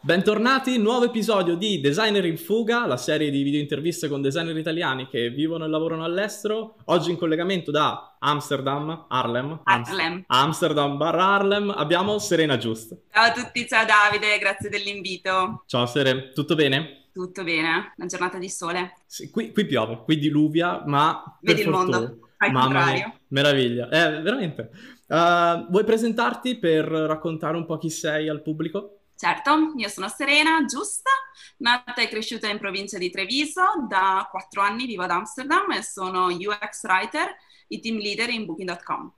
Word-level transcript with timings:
Bentornati, 0.00 0.78
nuovo 0.78 1.04
episodio 1.06 1.56
di 1.56 1.80
Designer 1.80 2.24
in 2.24 2.38
Fuga, 2.38 2.86
la 2.86 2.96
serie 2.96 3.30
di 3.30 3.42
video 3.42 3.60
interviste 3.60 4.08
con 4.08 4.22
designer 4.22 4.56
italiani 4.56 5.08
che 5.08 5.28
vivono 5.30 5.64
e 5.64 5.68
lavorano 5.68 6.04
all'estero. 6.04 6.76
Oggi 6.86 7.10
in 7.10 7.16
collegamento 7.18 7.70
da 7.70 8.16
Amsterdam, 8.20 9.06
Harlem, 9.08 9.60
Harlem. 9.64 10.24
Amsterdam 10.28 10.96
barra 10.96 11.34
Harlem, 11.34 11.70
abbiamo 11.70 12.18
Serena 12.18 12.56
Giust. 12.56 12.96
Ciao 13.12 13.24
a 13.24 13.32
tutti, 13.32 13.66
ciao 13.66 13.84
Davide, 13.84 14.38
grazie 14.38 14.70
dell'invito. 14.70 15.64
Ciao 15.66 15.84
Sere, 15.86 16.30
tutto 16.32 16.54
bene? 16.54 17.08
Tutto 17.12 17.42
bene, 17.42 17.92
una 17.96 18.06
giornata 18.06 18.38
di 18.38 18.48
sole. 18.48 18.94
Sì, 19.04 19.30
qui, 19.30 19.52
qui 19.52 19.66
piove, 19.66 20.02
qui 20.04 20.18
diluvia, 20.18 20.84
ma 20.86 21.38
Vedi 21.40 21.62
per 21.62 21.68
il 21.68 21.74
fortuna. 21.76 21.98
mondo, 21.98 22.18
al 22.38 22.52
Mamma 22.52 22.64
contrario. 22.64 22.94
mia, 22.94 23.20
meraviglia. 23.28 23.88
Eh, 23.88 24.20
veramente. 24.22 24.70
Uh, 25.08 25.66
vuoi 25.70 25.84
presentarti 25.84 26.58
per 26.58 26.84
raccontare 26.86 27.56
un 27.56 27.66
po' 27.66 27.78
chi 27.78 27.90
sei 27.90 28.28
al 28.28 28.42
pubblico? 28.42 28.97
Certo, 29.20 29.72
io 29.74 29.88
sono 29.88 30.06
Serena, 30.06 30.64
giusta, 30.64 31.10
nata 31.56 32.00
e 32.00 32.06
cresciuta 32.06 32.48
in 32.48 32.58
provincia 32.58 32.98
di 32.98 33.10
Treviso, 33.10 33.62
da 33.88 34.28
quattro 34.30 34.60
anni 34.62 34.86
vivo 34.86 35.02
ad 35.02 35.10
Amsterdam 35.10 35.72
e 35.72 35.82
sono 35.82 36.26
UX 36.26 36.84
writer 36.84 37.34
e 37.66 37.80
team 37.80 37.96
leader 37.98 38.30
in 38.30 38.44
Booking.com. 38.46 39.12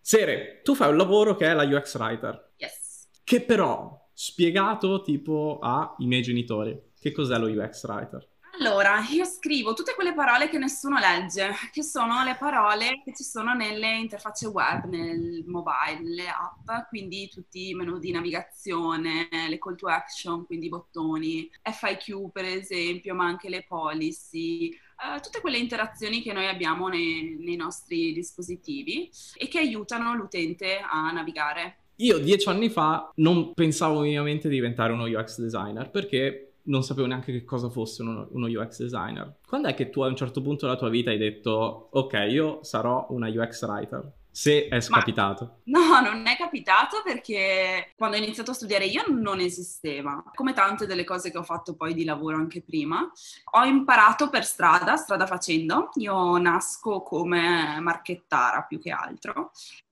Sere, 0.00 0.60
tu 0.62 0.76
fai 0.76 0.90
un 0.90 0.96
lavoro 0.96 1.34
che 1.34 1.46
è 1.46 1.52
la 1.52 1.64
UX 1.64 1.96
writer, 1.96 2.52
Yes. 2.58 3.08
che 3.24 3.42
però, 3.42 4.08
spiegato 4.12 5.02
tipo 5.02 5.58
ai 5.60 6.06
miei 6.06 6.22
genitori, 6.22 6.92
che 6.96 7.10
cos'è 7.10 7.36
lo 7.38 7.48
UX 7.48 7.84
writer? 7.86 8.29
Allora, 8.60 9.06
io 9.08 9.24
scrivo 9.24 9.72
tutte 9.72 9.94
quelle 9.94 10.12
parole 10.12 10.50
che 10.50 10.58
nessuno 10.58 10.98
legge, 10.98 11.50
che 11.72 11.82
sono 11.82 12.22
le 12.24 12.36
parole 12.38 13.00
che 13.02 13.14
ci 13.14 13.24
sono 13.24 13.54
nelle 13.54 13.96
interfacce 13.96 14.48
web, 14.48 14.84
nel 14.84 15.44
mobile, 15.46 16.00
nelle 16.02 16.28
app, 16.28 16.88
quindi 16.90 17.30
tutti 17.30 17.70
i 17.70 17.74
menu 17.74 17.98
di 17.98 18.10
navigazione, 18.10 19.28
le 19.48 19.58
call 19.58 19.76
to 19.76 19.86
action, 19.86 20.44
quindi 20.44 20.66
i 20.66 20.68
bottoni, 20.68 21.50
FIQ 21.62 22.30
per 22.30 22.44
esempio, 22.44 23.14
ma 23.14 23.24
anche 23.24 23.48
le 23.48 23.64
policy, 23.66 24.68
eh, 24.68 25.20
tutte 25.22 25.40
quelle 25.40 25.56
interazioni 25.56 26.20
che 26.20 26.34
noi 26.34 26.46
abbiamo 26.46 26.88
nei, 26.88 27.38
nei 27.40 27.56
nostri 27.56 28.12
dispositivi 28.12 29.10
e 29.38 29.48
che 29.48 29.58
aiutano 29.58 30.14
l'utente 30.14 30.80
a 30.86 31.10
navigare. 31.10 31.76
Io 31.96 32.18
dieci 32.18 32.46
anni 32.50 32.68
fa 32.68 33.10
non 33.16 33.54
pensavo 33.54 34.00
minimamente 34.00 34.50
di 34.50 34.56
diventare 34.56 34.92
uno 34.92 35.04
UX 35.04 35.40
designer 35.40 35.90
perché 35.90 36.49
non 36.64 36.82
sapevo 36.82 37.06
neanche 37.06 37.32
che 37.32 37.44
cosa 37.44 37.68
fosse 37.68 38.02
uno, 38.02 38.28
uno, 38.30 38.46
UX 38.46 38.80
designer. 38.80 39.36
Quando 39.46 39.68
è 39.68 39.74
che 39.74 39.90
tu 39.90 40.02
a 40.02 40.08
un 40.08 40.16
certo 40.16 40.42
punto 40.42 40.66
della 40.66 40.78
tua 40.78 40.88
vita 40.88 41.10
hai 41.10 41.18
detto 41.18 41.88
ok, 41.90 42.26
io 42.28 42.62
sarò 42.62 43.06
una 43.10 43.28
UX 43.28 43.62
writer? 43.64 44.12
Se 44.32 44.68
è 44.68 44.80
scapitato. 44.80 45.58
No, 45.64 46.00
non 46.00 46.26
è 46.26 46.36
capitato 46.36 47.02
perché 47.04 47.92
quando 47.96 48.16
ho 48.16 48.20
iniziato 48.20 48.52
a 48.52 48.54
studiare 48.54 48.86
io 48.86 49.02
non 49.08 49.40
esisteva. 49.40 50.22
Come 50.34 50.52
tante 50.52 50.86
delle 50.86 51.04
cose 51.04 51.32
che 51.32 51.38
ho 51.38 51.42
fatto 51.42 51.74
poi 51.74 51.94
di 51.94 52.04
lavoro 52.04 52.36
anche 52.36 52.62
prima, 52.62 53.10
ho 53.52 53.64
imparato 53.64 54.30
per 54.30 54.44
strada, 54.44 54.96
strada 54.96 55.26
facendo. 55.26 55.88
Io 55.96 56.36
nasco 56.38 57.02
come 57.02 57.80
marchettara 57.80 58.62
più 58.62 58.78
che 58.78 58.90
altro. 58.90 59.50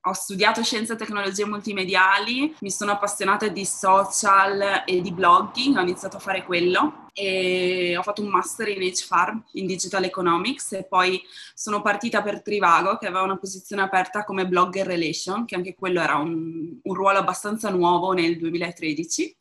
Ho 0.09 0.15
studiato 0.15 0.63
scienze 0.63 0.95
e 0.95 0.97
tecnologie 0.97 1.45
multimediali, 1.45 2.57
mi 2.61 2.71
sono 2.71 2.93
appassionata 2.93 3.47
di 3.49 3.67
social 3.67 4.85
e 4.87 5.03
di 5.03 5.13
blogging, 5.13 5.77
ho 5.77 5.83
iniziato 5.83 6.17
a 6.17 6.21
fare 6.21 6.45
quello 6.45 7.11
e 7.13 7.95
ho 7.95 8.03
fatto 8.03 8.23
un 8.23 8.29
master 8.29 8.69
in 8.69 8.81
HFAR, 8.91 9.39
in 9.53 9.67
Digital 9.67 10.05
Economics 10.05 10.73
e 10.73 10.85
poi 10.85 11.21
sono 11.53 11.83
partita 11.83 12.23
per 12.23 12.41
Trivago 12.41 12.97
che 12.97 13.07
aveva 13.07 13.21
una 13.21 13.37
posizione 13.37 13.83
aperta 13.83 14.25
come 14.25 14.49
blogger 14.49 14.87
relation, 14.87 15.45
che 15.45 15.57
anche 15.57 15.75
quello 15.75 16.01
era 16.01 16.17
un, 16.17 16.79
un 16.83 16.95
ruolo 16.95 17.19
abbastanza 17.19 17.69
nuovo 17.69 18.13
nel 18.13 18.39
2013. 18.39 19.37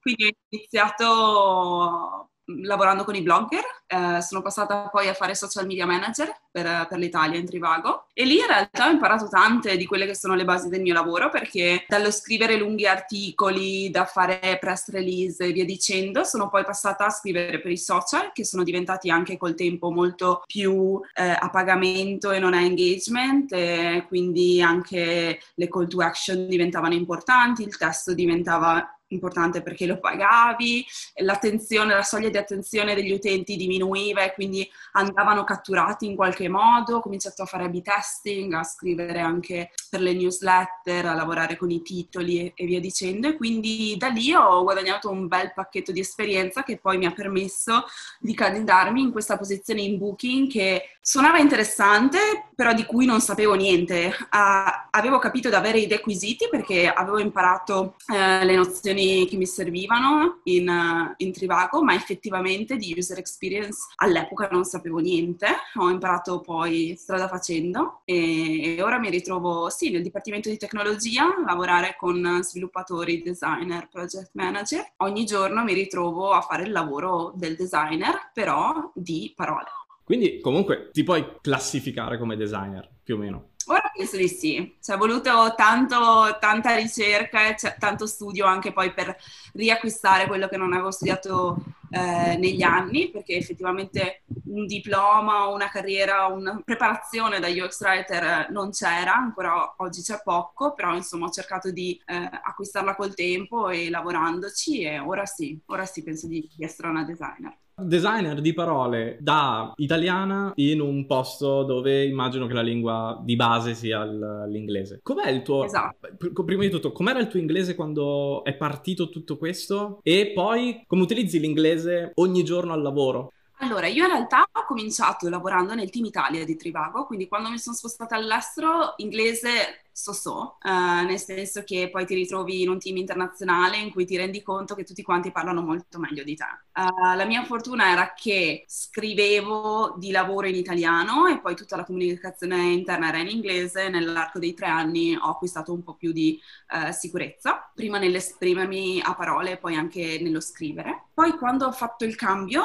Quindi 0.00 0.24
ho 0.24 0.30
iniziato 0.48 2.30
lavorando 2.62 3.04
con 3.04 3.14
i 3.14 3.22
blogger, 3.22 3.64
eh, 3.86 4.20
sono 4.22 4.42
passata 4.42 4.88
poi 4.90 5.08
a 5.08 5.14
fare 5.14 5.34
social 5.34 5.66
media 5.66 5.86
manager 5.86 6.34
per, 6.50 6.86
per, 6.88 6.98
l'Italia 6.98 7.38
in 7.38 7.46
Trivago. 7.46 8.06
E 8.12 8.24
lì 8.24 8.38
in 8.38 8.46
realtà 8.46 8.88
ho 8.88 8.90
imparato 8.90 9.28
tante 9.28 9.76
di 9.76 9.86
quelle 9.86 10.06
che 10.06 10.14
sono 10.14 10.34
le 10.34 10.44
basi 10.44 10.68
del 10.68 10.80
mio 10.80 10.94
lavoro 10.94 11.30
perché 11.30 11.84
dallo 11.86 12.10
scrivere 12.10 12.56
lunghi 12.56 12.86
articoli, 12.86 13.90
da 13.90 14.04
fare 14.04 14.58
press 14.60 14.90
release 14.90 15.44
e 15.44 15.52
via 15.52 15.64
dicendo, 15.64 16.24
sono 16.24 16.48
poi 16.48 16.64
passata 16.64 17.06
a 17.06 17.10
scrivere 17.10 17.60
per 17.60 17.70
i 17.70 17.78
social 17.78 18.32
che 18.32 18.44
sono 18.44 18.62
diventati 18.62 19.10
anche 19.10 19.36
col 19.36 19.54
tempo 19.54 19.90
molto 19.90 20.42
più 20.46 21.00
eh, 21.14 21.36
a 21.38 21.50
pagamento 21.50 22.30
e 22.30 22.38
non 22.38 22.54
a 22.54 22.60
engagement 22.60 23.52
e 23.52 24.04
quindi 24.08 24.60
anche 24.62 25.40
le 25.54 25.68
call 25.68 25.86
to 25.86 26.00
action 26.00 26.46
diventavano 26.48 26.94
importanti, 26.94 27.62
il 27.62 27.76
testo 27.76 28.14
diventava 28.14 28.97
importante 29.08 29.62
perché 29.62 29.86
lo 29.86 29.98
pagavi, 29.98 30.84
l'attenzione, 31.16 31.94
la 31.94 32.02
soglia 32.02 32.28
di 32.28 32.36
attenzione 32.36 32.94
degli 32.94 33.12
utenti 33.12 33.56
diminuiva 33.56 34.22
e 34.22 34.34
quindi 34.34 34.68
andavano 34.92 35.44
catturati 35.44 36.06
in 36.06 36.16
qualche 36.16 36.48
modo, 36.48 36.96
ho 36.96 37.00
cominciato 37.00 37.42
a 37.42 37.46
fare 37.46 37.64
A-B 37.64 37.82
testing, 37.82 38.52
a 38.52 38.62
scrivere 38.62 39.20
anche 39.20 39.70
per 39.88 40.00
le 40.00 40.12
newsletter, 40.12 41.06
a 41.06 41.14
lavorare 41.14 41.56
con 41.56 41.70
i 41.70 41.82
titoli 41.82 42.52
e 42.54 42.66
via 42.66 42.80
dicendo 42.80 43.28
e 43.28 43.36
quindi 43.36 43.96
da 43.96 44.08
lì 44.08 44.32
ho 44.32 44.62
guadagnato 44.62 45.10
un 45.10 45.26
bel 45.26 45.52
pacchetto 45.54 45.92
di 45.92 46.00
esperienza 46.00 46.62
che 46.62 46.78
poi 46.78 46.98
mi 46.98 47.06
ha 47.06 47.12
permesso 47.12 47.84
di 48.18 48.34
candidarmi 48.34 49.00
in 49.00 49.12
questa 49.12 49.36
posizione 49.36 49.82
in 49.82 49.98
Booking 49.98 50.50
che 50.50 50.96
suonava 51.00 51.38
interessante 51.38 52.48
però 52.54 52.72
di 52.72 52.84
cui 52.84 53.06
non 53.06 53.20
sapevo 53.20 53.54
niente. 53.54 54.08
Uh, 54.08 54.88
avevo 54.90 55.20
capito 55.20 55.48
di 55.48 55.54
avere 55.54 55.78
i 55.78 55.86
requisiti 55.86 56.48
perché 56.50 56.88
avevo 56.88 57.20
imparato 57.20 57.94
uh, 58.08 58.44
le 58.44 58.56
nozioni 58.56 58.97
che 59.28 59.36
mi 59.36 59.46
servivano 59.46 60.40
in, 60.44 60.68
uh, 60.68 61.14
in, 61.18 61.32
Trivago, 61.32 61.82
ma 61.82 61.94
effettivamente 61.94 62.76
di 62.76 62.94
user 62.96 63.18
experience 63.18 63.86
all'epoca 63.96 64.48
non 64.50 64.64
sapevo 64.64 64.98
niente. 64.98 65.46
Ho 65.76 65.90
imparato 65.90 66.40
poi 66.40 66.94
strada 66.96 67.28
facendo 67.28 68.02
e, 68.04 68.76
e 68.76 68.82
ora 68.82 68.98
mi 68.98 69.10
ritrovo 69.10 69.68
sì 69.70 69.90
nel 69.90 70.02
dipartimento 70.02 70.48
di 70.48 70.56
tecnologia 70.56 71.24
a 71.24 71.44
lavorare 71.46 71.96
con 71.98 72.40
sviluppatori, 72.42 73.22
designer, 73.22 73.88
project 73.90 74.30
manager. 74.32 74.92
Ogni 74.98 75.24
giorno 75.24 75.62
mi 75.64 75.74
ritrovo 75.74 76.32
a 76.32 76.40
fare 76.40 76.64
il 76.64 76.72
lavoro 76.72 77.32
del 77.36 77.56
designer, 77.56 78.30
però 78.32 78.90
di 78.94 79.32
parole. 79.34 79.66
Quindi 80.04 80.40
comunque 80.40 80.88
ti 80.90 81.02
puoi 81.02 81.22
classificare 81.40 82.18
come 82.18 82.36
designer, 82.36 82.88
più 83.02 83.16
o 83.16 83.18
meno. 83.18 83.50
Ora 83.70 83.90
penso 83.94 84.16
di 84.16 84.28
sì, 84.28 84.76
ci 84.80 84.92
è 84.92 84.96
voluto 84.96 85.52
tanto, 85.54 86.38
tanta 86.40 86.74
ricerca 86.74 87.48
e 87.48 87.56
tanto 87.78 88.06
studio 88.06 88.46
anche 88.46 88.72
poi 88.72 88.94
per 88.94 89.14
riacquistare 89.52 90.26
quello 90.26 90.48
che 90.48 90.56
non 90.56 90.72
avevo 90.72 90.90
studiato 90.90 91.58
eh, 91.90 92.36
negli 92.38 92.62
anni, 92.62 93.10
perché 93.10 93.36
effettivamente 93.36 94.22
un 94.46 94.64
diploma, 94.64 95.48
una 95.48 95.68
carriera, 95.68 96.26
una 96.28 96.58
preparazione 96.64 97.40
da 97.40 97.48
UX 97.48 97.80
Writer 97.82 98.50
non 98.50 98.70
c'era, 98.70 99.14
ancora 99.14 99.74
oggi 99.76 100.00
c'è 100.00 100.22
poco, 100.24 100.72
però 100.72 100.94
insomma 100.94 101.26
ho 101.26 101.30
cercato 101.30 101.70
di 101.70 102.00
eh, 102.06 102.14
acquistarla 102.42 102.94
col 102.94 103.14
tempo 103.14 103.68
e 103.68 103.90
lavorandoci 103.90 104.80
e 104.80 104.98
ora 104.98 105.26
sì, 105.26 105.60
ora 105.66 105.84
sì 105.84 106.02
penso 106.02 106.26
di, 106.26 106.48
di 106.56 106.64
essere 106.64 106.88
una 106.88 107.04
designer. 107.04 107.54
Designer 107.80 108.40
di 108.40 108.52
parole 108.52 109.18
da 109.20 109.72
italiana 109.76 110.52
in 110.56 110.80
un 110.80 111.06
posto 111.06 111.62
dove 111.62 112.04
immagino 112.04 112.46
che 112.46 112.54
la 112.54 112.62
lingua 112.62 113.20
di 113.22 113.36
base 113.36 113.74
sia 113.74 114.04
l'inglese. 114.04 115.00
Com'è 115.02 115.30
il 115.30 115.42
tuo... 115.42 115.64
Esatto. 115.64 116.08
Prima 116.44 116.62
di 116.62 116.70
tutto, 116.70 116.92
com'era 116.92 117.20
il 117.20 117.28
tuo 117.28 117.38
inglese 117.38 117.74
quando 117.74 118.42
è 118.44 118.54
partito 118.54 119.08
tutto 119.08 119.36
questo? 119.36 120.00
E 120.02 120.32
poi 120.34 120.82
come 120.86 121.02
utilizzi 121.02 121.38
l'inglese 121.38 122.12
ogni 122.14 122.44
giorno 122.44 122.72
al 122.72 122.82
lavoro? 122.82 123.32
Allora, 123.60 123.88
io 123.88 124.04
in 124.04 124.10
realtà 124.10 124.42
ho 124.42 124.64
cominciato 124.66 125.28
lavorando 125.28 125.74
nel 125.74 125.90
team 125.90 126.04
Italia 126.04 126.44
di 126.44 126.56
Trivago, 126.56 127.06
quindi 127.06 127.26
quando 127.26 127.48
mi 127.50 127.58
sono 127.58 127.74
spostata 127.74 128.14
all'estero, 128.14 128.94
inglese 128.98 129.87
so 129.98 130.12
so, 130.12 130.58
uh, 130.62 131.04
nel 131.04 131.18
senso 131.18 131.64
che 131.64 131.90
poi 131.90 132.06
ti 132.06 132.14
ritrovi 132.14 132.62
in 132.62 132.68
un 132.68 132.78
team 132.78 132.98
internazionale 132.98 133.78
in 133.78 133.90
cui 133.90 134.04
ti 134.04 134.16
rendi 134.16 134.42
conto 134.42 134.76
che 134.76 134.84
tutti 134.84 135.02
quanti 135.02 135.32
parlano 135.32 135.60
molto 135.60 135.98
meglio 135.98 136.22
di 136.22 136.36
te. 136.36 136.44
Uh, 136.72 137.16
la 137.16 137.24
mia 137.24 137.42
fortuna 137.42 137.90
era 137.90 138.12
che 138.14 138.64
scrivevo 138.68 139.96
di 139.98 140.12
lavoro 140.12 140.46
in 140.46 140.54
italiano 140.54 141.26
e 141.26 141.40
poi 141.40 141.56
tutta 141.56 141.74
la 141.74 141.84
comunicazione 141.84 142.70
interna 142.70 143.08
era 143.08 143.18
in 143.18 143.28
inglese. 143.28 143.88
Nell'arco 143.88 144.38
dei 144.38 144.54
tre 144.54 144.66
anni 144.66 145.16
ho 145.16 145.30
acquistato 145.30 145.72
un 145.72 145.82
po' 145.82 145.94
più 145.94 146.12
di 146.12 146.40
uh, 146.70 146.92
sicurezza, 146.92 147.68
prima 147.74 147.98
nell'esprimermi 147.98 149.00
a 149.02 149.16
parole 149.16 149.52
e 149.52 149.56
poi 149.56 149.74
anche 149.74 150.20
nello 150.22 150.40
scrivere. 150.40 151.06
Poi 151.12 151.32
quando 151.32 151.66
ho 151.66 151.72
fatto 151.72 152.04
il 152.04 152.14
cambio, 152.14 152.62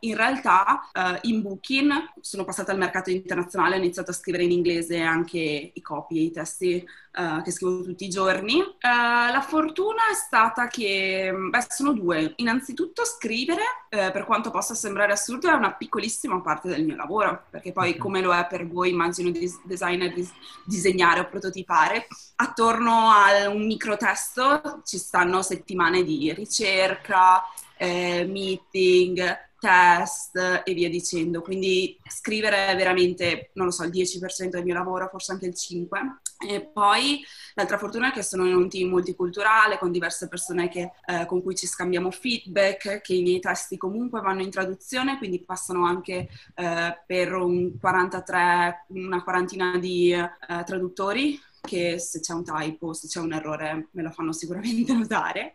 in 0.00 0.14
realtà 0.14 0.88
in 1.22 1.42
Booking 1.42 2.12
sono 2.20 2.44
passata 2.44 2.70
al 2.70 2.78
mercato 2.78 3.10
internazionale, 3.10 3.74
ho 3.74 3.78
iniziato 3.78 4.12
a 4.12 4.14
scrivere 4.14 4.44
in 4.44 4.52
inglese 4.52 5.00
anche 5.00 5.72
i 5.74 5.80
copy, 5.80 6.26
i 6.26 6.30
testi 6.30 6.75
uh, 6.84 7.42
che 7.42 7.50
scrivo 7.50 7.82
tutti 7.82 8.04
i 8.04 8.08
giorni. 8.08 8.60
Uh, 8.60 8.72
la 8.80 9.44
fortuna 9.46 10.08
è 10.10 10.14
stata 10.14 10.66
che, 10.66 11.32
beh, 11.32 11.66
sono 11.68 11.92
due. 11.92 12.34
Innanzitutto 12.36 13.04
scrivere, 13.04 13.62
per 13.88 14.24
quanto 14.24 14.50
possa 14.50 14.74
sembrare 14.74 15.12
assurdo, 15.12 15.48
è 15.48 15.52
una 15.54 15.72
piccolissima 15.72 16.40
parte 16.40 16.68
del 16.68 16.84
mio 16.84 16.96
lavoro, 16.96 17.44
perché 17.48 17.72
poi 17.72 17.96
come 17.96 18.20
lo 18.20 18.34
è 18.34 18.46
per 18.46 18.66
voi, 18.66 18.90
immagino, 18.90 19.30
dis- 19.30 19.60
designer, 19.64 20.12
dis- 20.12 20.32
disegnare 20.64 21.20
o 21.20 21.28
prototipare, 21.28 22.06
attorno 22.36 23.10
a 23.10 23.48
un 23.48 23.64
microtesto 23.66 24.82
ci 24.84 24.98
stanno 24.98 25.40
settimane 25.42 26.02
di 26.02 26.32
ricerca, 26.34 27.42
eh, 27.78 28.26
meeting, 28.28 29.44
test 29.66 30.62
e 30.64 30.74
via 30.74 30.88
dicendo. 30.88 31.42
Quindi 31.42 31.98
scrivere 32.06 32.68
è 32.68 32.76
veramente, 32.76 33.50
non 33.54 33.66
lo 33.66 33.72
so, 33.72 33.82
il 33.82 33.90
10% 33.90 34.48
del 34.48 34.64
mio 34.64 34.74
lavoro, 34.74 35.08
forse 35.08 35.32
anche 35.32 35.46
il 35.46 35.54
5%. 35.56 35.88
E 36.46 36.60
poi 36.60 37.24
l'altra 37.54 37.78
fortuna 37.78 38.10
è 38.10 38.12
che 38.12 38.22
sono 38.22 38.46
in 38.46 38.54
un 38.54 38.68
team 38.68 38.90
multiculturale 38.90 39.78
con 39.78 39.90
diverse 39.90 40.28
persone 40.28 40.68
che, 40.68 40.92
eh, 41.06 41.26
con 41.26 41.42
cui 41.42 41.56
ci 41.56 41.66
scambiamo 41.66 42.10
feedback, 42.10 43.00
che 43.00 43.14
i 43.14 43.22
miei 43.22 43.40
testi 43.40 43.76
comunque 43.76 44.20
vanno 44.20 44.42
in 44.42 44.50
traduzione, 44.50 45.18
quindi 45.18 45.42
passano 45.42 45.84
anche 45.84 46.28
eh, 46.54 47.02
per 47.06 47.32
un 47.34 47.78
43, 47.80 48.84
una 48.88 49.22
quarantina 49.24 49.78
di 49.78 50.12
eh, 50.12 50.28
traduttori 50.64 51.40
che 51.66 51.98
se 51.98 52.20
c'è 52.20 52.32
un 52.32 52.44
typo, 52.44 52.94
se 52.94 53.08
c'è 53.08 53.20
un 53.20 53.34
errore 53.34 53.88
me 53.90 54.02
lo 54.02 54.10
fanno 54.10 54.32
sicuramente 54.32 54.92
notare. 54.94 55.52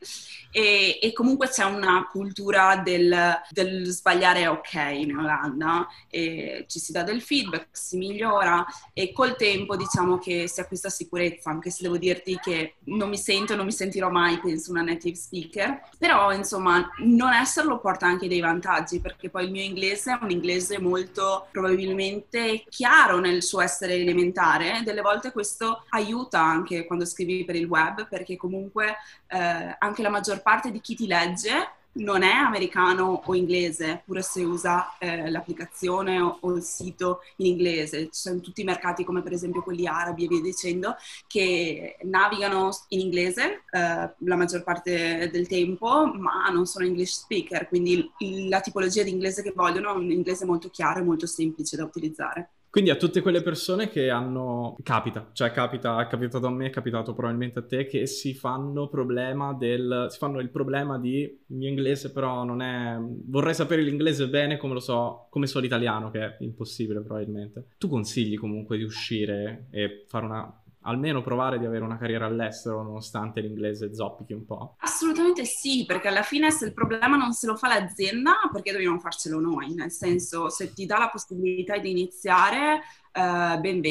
E, 0.52 1.00
e 1.02 1.14
comunque 1.14 1.48
c'è 1.48 1.64
una 1.64 2.08
cultura 2.12 2.82
del, 2.84 3.40
del, 3.50 3.88
sbagliare 3.88 4.48
ok 4.48 4.74
in 4.94 5.18
Olanda 5.18 5.88
e 6.10 6.66
ci 6.68 6.80
si 6.80 6.92
dà 6.92 7.04
del 7.04 7.22
feedback, 7.22 7.70
si 7.72 7.98
migliora 7.98 8.66
e 8.94 9.14
col 9.14 9.36
tempo 9.38 9.78
diciamo 9.78 10.18
che 10.18 10.48
si 10.48 10.60
acquista 10.60 10.90
sicurezza, 10.90 11.50
anche 11.50 11.70
se 11.70 11.84
devo 11.84 11.98
dirti 11.98 12.38
che 12.38 12.76
non 12.86 13.10
mi 13.10 13.18
sento 13.18 13.56
non 13.56 13.66
mi 13.66 13.72
sentirò 13.72 14.10
mai 14.10 14.40
penso 14.40 14.72
una 14.72 14.82
native 14.82 15.16
speaker, 15.16 15.82
però 15.98 16.34
insomma 16.34 16.90
non 16.98 17.32
esserlo 17.32 17.80
porta 17.80 18.06
anche 18.06 18.28
dei 18.28 18.42
vantaggi 18.42 19.00
perché 19.00 19.30
poi 19.30 19.46
il 19.46 19.52
mio 19.52 19.64
inglese 19.64 20.12
è 20.12 20.20
un 20.22 20.32
inglese 20.32 20.80
molto 20.80 21.48
probabilmente 21.52 22.66
chiaro 22.68 23.20
nel 23.20 23.42
suo 23.42 23.62
essere 23.62 23.96
elementare, 23.96 24.82
delle 24.84 25.02
volte 25.02 25.32
questo 25.32 25.86
aiuta 25.90 26.01
aiuta 26.02 26.42
anche 26.42 26.86
quando 26.86 27.06
scrivi 27.06 27.46
per 27.46 27.56
il 27.56 27.66
web, 27.66 28.08
perché 28.08 28.36
comunque 28.38 28.96
eh, 29.28 29.76
anche 29.80 30.02
la 30.02 30.10
maggior 30.10 30.42
parte 30.42 30.72
di 30.72 30.82
chi 30.82 30.96
ti 30.96 31.08
legge 31.08 31.80
non 31.94 32.24
è 32.24 32.32
americano 32.32 33.22
o 33.26 33.36
inglese, 33.36 34.04
pure 34.06 34.22
se 34.22 34.44
usa 34.44 34.98
eh, 34.98 35.30
l'applicazione 35.30 36.22
o, 36.22 36.38
o, 36.40 36.56
il 36.56 36.64
sito 36.64 37.20
in 37.38 37.48
inglese. 37.48 38.06
Ci 38.06 38.22
sono 38.22 38.40
tutti 38.40 38.62
i 38.62 38.64
mercati, 38.64 39.04
come 39.04 39.22
per 39.22 39.34
esempio 39.34 39.62
quelli 39.62 39.88
arabi 39.88 40.26
e 40.26 40.28
via 40.28 40.42
dicendo, 40.42 40.96
che 41.28 41.98
navigano 42.04 42.70
in 42.90 43.00
inglese 43.00 43.64
eh, 43.72 44.14
la 44.18 44.36
maggior 44.36 44.64
parte 44.64 45.30
del 45.32 45.48
tempo, 45.48 46.06
ma 46.06 46.50
non 46.50 46.66
sono 46.66 46.86
English 46.86 47.24
speaker, 47.24 47.68
quindi 47.68 48.10
la 48.48 48.62
tipologia 48.62 49.04
di 49.04 49.12
inglese 49.12 49.42
che 49.44 49.54
vogliono 49.54 49.90
è 49.94 49.98
un 49.98 50.12
inglese 50.12 50.46
molto 50.46 50.70
chiaro 50.70 51.00
e 51.00 51.04
molto 51.04 51.26
semplice 51.26 51.76
da 51.76 51.84
utilizzare. 51.84 52.52
Quindi 52.72 52.90
a 52.90 52.96
tutte 52.96 53.20
quelle 53.20 53.42
persone 53.42 53.90
che 53.90 54.10
hanno... 54.10 54.78
Capita, 54.82 55.30
cioè 55.34 55.52
capita, 55.52 56.02
è 56.02 56.08
capitato 56.08 56.48
a 56.48 56.52
me, 56.52 56.68
è 56.68 56.70
capitato 56.70 57.14
probabilmente 57.14 57.60
a 57.60 57.66
te, 57.66 57.86
che 57.86 58.08
si 58.08 58.34
fanno 58.34 58.88
problema 58.88 59.54
del... 59.54 60.08
si 60.10 60.18
fanno 60.18 60.40
il 60.40 60.50
problema 60.50 60.98
di 60.98 61.20
il 61.52 61.58
mio 61.58 61.68
inglese 61.68 62.14
però 62.14 62.46
non 62.46 62.62
è... 62.62 62.98
vorrei 63.26 63.54
sapere 63.54 63.82
l'inglese 63.82 64.30
bene 64.30 64.56
come 64.56 64.74
lo 64.74 64.80
so, 64.80 65.28
come 65.30 65.48
so 65.48 65.60
l'italiano, 65.60 66.12
che 66.12 66.22
è 66.22 66.38
impossibile 66.40 67.02
probabilmente. 67.02 67.72
Tu 67.78 67.90
consigli 67.90 68.38
comunque 68.38 68.78
di 68.78 68.84
uscire 68.84 69.68
e 69.70 70.06
fare 70.08 70.24
una 70.24 70.61
almeno 70.84 71.22
provare 71.22 71.60
di 71.60 71.66
avere 71.66 71.84
una 71.84 71.98
carriera 71.98 72.26
all'estero 72.26 72.82
nonostante 72.82 73.42
l'inglese 73.42 73.94
zoppichi 73.94 74.34
un 74.34 74.46
po'? 74.46 74.76
Assolutamente 74.80 75.46
sì, 75.46 75.86
perché 75.86 76.08
alla 76.08 76.24
fine 76.24 76.52
se 76.52 76.66
il 76.66 76.74
problema 76.74 77.18
non 77.18 77.34
se 77.34 77.48
lo 77.48 77.56
fa 77.56 77.68
l'azienda, 77.68 78.34
perché 78.52 78.72
dobbiamo 78.72 79.00
farcelo 79.00 79.40
noi? 79.40 79.74
Nel 79.74 79.92
senso, 79.92 80.50
se 80.50 80.74
ti 80.74 80.86
dà 80.86 80.98
la 80.98 81.10
possibilità 81.10 81.78
di 81.78 81.92
iniziare, 81.92 82.82
eh, 83.12 83.58
ben. 83.60 83.82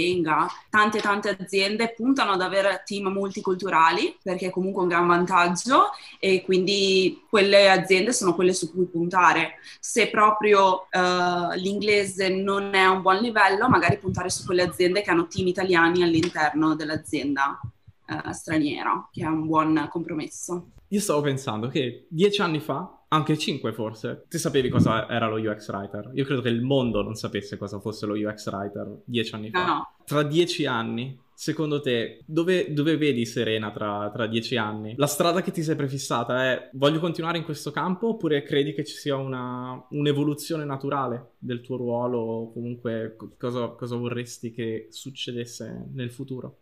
Tante 0.70 1.00
tante 1.00 1.36
aziende 1.38 1.92
puntano 1.94 2.32
ad 2.32 2.40
avere 2.40 2.82
team 2.84 3.08
multiculturali 3.08 4.16
perché 4.22 4.46
è 4.46 4.50
comunque 4.50 4.82
un 4.82 4.88
gran 4.88 5.06
vantaggio 5.06 5.90
e 6.18 6.42
quindi 6.42 7.24
quelle 7.28 7.70
aziende 7.70 8.12
sono 8.12 8.34
quelle 8.34 8.52
su 8.52 8.72
cui 8.72 8.86
puntare. 8.86 9.54
Se 9.80 10.08
proprio 10.08 10.86
eh, 10.90 11.56
l'inglese 11.56 12.28
non 12.28 12.74
è 12.74 12.80
a 12.80 12.90
un 12.90 13.02
buon 13.02 13.18
livello, 13.18 13.68
magari 13.68 13.98
puntare 13.98 14.30
su 14.30 14.44
quelle 14.44 14.62
aziende 14.62 15.02
che 15.02 15.10
hanno 15.10 15.26
team 15.26 15.46
italiani 15.46 16.02
all'interno 16.02 16.74
dell'azienda 16.74 17.60
eh, 18.06 18.32
straniera, 18.32 19.08
che 19.10 19.22
è 19.22 19.26
un 19.26 19.46
buon 19.46 19.88
compromesso. 19.90 20.70
Io 20.88 21.00
stavo 21.00 21.20
pensando 21.20 21.68
che 21.68 22.06
dieci 22.08 22.40
anni 22.40 22.60
fa 22.60 22.99
anche 23.12 23.36
5 23.36 23.72
forse. 23.72 24.24
Ti 24.28 24.38
sapevi 24.38 24.68
cosa 24.68 25.08
era 25.08 25.28
lo 25.28 25.36
UX 25.36 25.68
Writer? 25.68 26.10
Io 26.14 26.24
credo 26.24 26.40
che 26.40 26.48
il 26.48 26.62
mondo 26.62 27.02
non 27.02 27.14
sapesse 27.14 27.56
cosa 27.56 27.80
fosse 27.80 28.06
lo 28.06 28.14
UX 28.14 28.46
Writer 28.50 29.02
dieci 29.04 29.34
anni 29.34 29.50
fa. 29.50 29.64
No. 29.66 29.94
Tra 30.04 30.22
dieci 30.22 30.64
anni, 30.66 31.18
secondo 31.34 31.80
te, 31.80 32.22
dove, 32.24 32.72
dove 32.72 32.96
vedi 32.96 33.26
Serena 33.26 33.72
tra, 33.72 34.10
tra, 34.12 34.26
dieci 34.26 34.56
anni? 34.56 34.94
La 34.96 35.08
strada 35.08 35.42
che 35.42 35.50
ti 35.50 35.62
sei 35.62 35.74
prefissata 35.74 36.44
è 36.52 36.70
voglio 36.74 37.00
continuare 37.00 37.38
in 37.38 37.44
questo 37.44 37.72
campo 37.72 38.10
oppure 38.10 38.42
credi 38.42 38.72
che 38.72 38.84
ci 38.84 38.94
sia 38.94 39.16
una, 39.16 39.84
un'evoluzione 39.90 40.64
naturale 40.64 41.32
del 41.38 41.62
tuo 41.62 41.76
ruolo 41.76 42.18
o 42.18 42.52
comunque 42.52 43.16
cosa, 43.36 43.68
cosa 43.70 43.96
vorresti 43.96 44.52
che 44.52 44.86
succedesse 44.90 45.88
nel 45.92 46.12
futuro? 46.12 46.58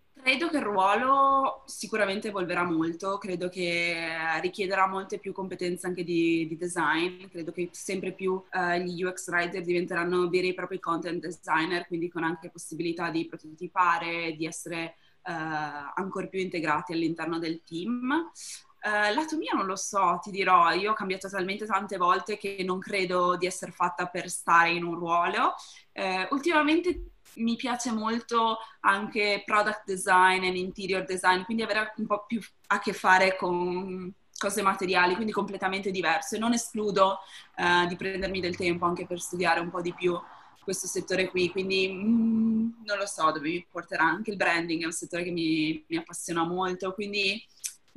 Che 0.49 0.57
il 0.57 0.63
ruolo 0.63 1.63
sicuramente 1.67 2.29
evolverà 2.29 2.65
molto, 2.65 3.19
credo 3.19 3.51
che 3.51 4.09
richiederà 4.41 4.87
molte 4.87 5.19
più 5.19 5.33
competenze 5.33 5.87
anche 5.87 6.05
di, 6.05 6.47
di 6.49 6.57
design, 6.57 7.27
credo 7.29 7.53
che 7.53 7.69
sempre 7.73 8.13
più 8.13 8.33
uh, 8.33 8.77
gli 8.79 9.03
UX 9.03 9.29
writer 9.29 9.63
diventeranno 9.63 10.29
veri 10.29 10.49
e 10.49 10.55
propri 10.55 10.81
content 10.81 11.21
designer, 11.21 11.87
quindi 11.87 12.09
con 12.09 12.25
anche 12.25 12.49
possibilità 12.49 13.11
di 13.11 13.27
prototipare, 13.27 14.35
di 14.37 14.47
essere 14.47 14.95
uh, 15.25 15.33
ancora 15.95 16.27
più 16.29 16.41
integrati 16.41 16.95
all'interno 16.95 17.39
del 17.39 17.63
team. 17.63 18.31
Uh, 18.81 19.15
lato 19.15 19.37
mio 19.37 19.55
non 19.55 19.67
lo 19.67 19.77
so, 19.77 20.19
ti 20.23 20.31
dirò, 20.31 20.71
io 20.71 20.93
ho 20.93 20.95
cambiato 20.95 21.29
talmente 21.29 21.67
tante 21.67 21.99
volte 21.99 22.39
che 22.39 22.63
non 22.65 22.79
credo 22.79 23.37
di 23.37 23.45
essere 23.45 23.73
fatta 23.73 24.07
per 24.07 24.31
stare 24.31 24.71
in 24.71 24.85
un 24.85 24.95
ruolo. 24.95 25.55
Uh, 25.93 26.33
ultimamente 26.35 27.11
mi 27.39 27.57
piace 27.57 27.91
molto 27.93 28.59
anche 28.81 29.43
product 29.45 29.83
design 29.85 30.45
e 30.45 30.59
interior 30.59 31.05
design, 31.05 31.43
quindi 31.43 31.63
avere 31.63 31.93
un 31.97 32.07
po' 32.07 32.25
più 32.27 32.41
a 32.69 32.79
che 32.79 32.93
fare 32.93 33.37
con 33.37 34.13
cose 34.37 34.63
materiali, 34.63 35.15
quindi 35.15 35.33
completamente 35.33 35.91
diverse. 35.91 36.39
Non 36.39 36.53
escludo 36.53 37.19
uh, 37.57 37.87
di 37.87 37.97
prendermi 37.97 38.41
del 38.41 38.57
tempo 38.57 38.85
anche 38.87 39.05
per 39.07 39.21
studiare 39.21 39.61
un 39.61 39.71
po' 39.71 39.81
di 39.81 39.93
più 39.93 40.19
questo 40.63 40.87
settore 40.87 41.31
qui, 41.31 41.51
quindi 41.51 41.91
mm, 41.91 42.85
non 42.85 42.99
lo 42.99 43.07
so 43.07 43.33
dove 43.33 43.49
mi 43.49 43.67
porterà. 43.71 44.05
Anche 44.05 44.31
il 44.31 44.37
branding 44.37 44.83
è 44.83 44.87
un 44.87 44.93
settore 44.93 45.25
che 45.25 45.31
mi, 45.31 45.83
mi 45.89 45.97
appassiona 45.97 46.45
molto, 46.45 46.93
quindi 46.93 47.43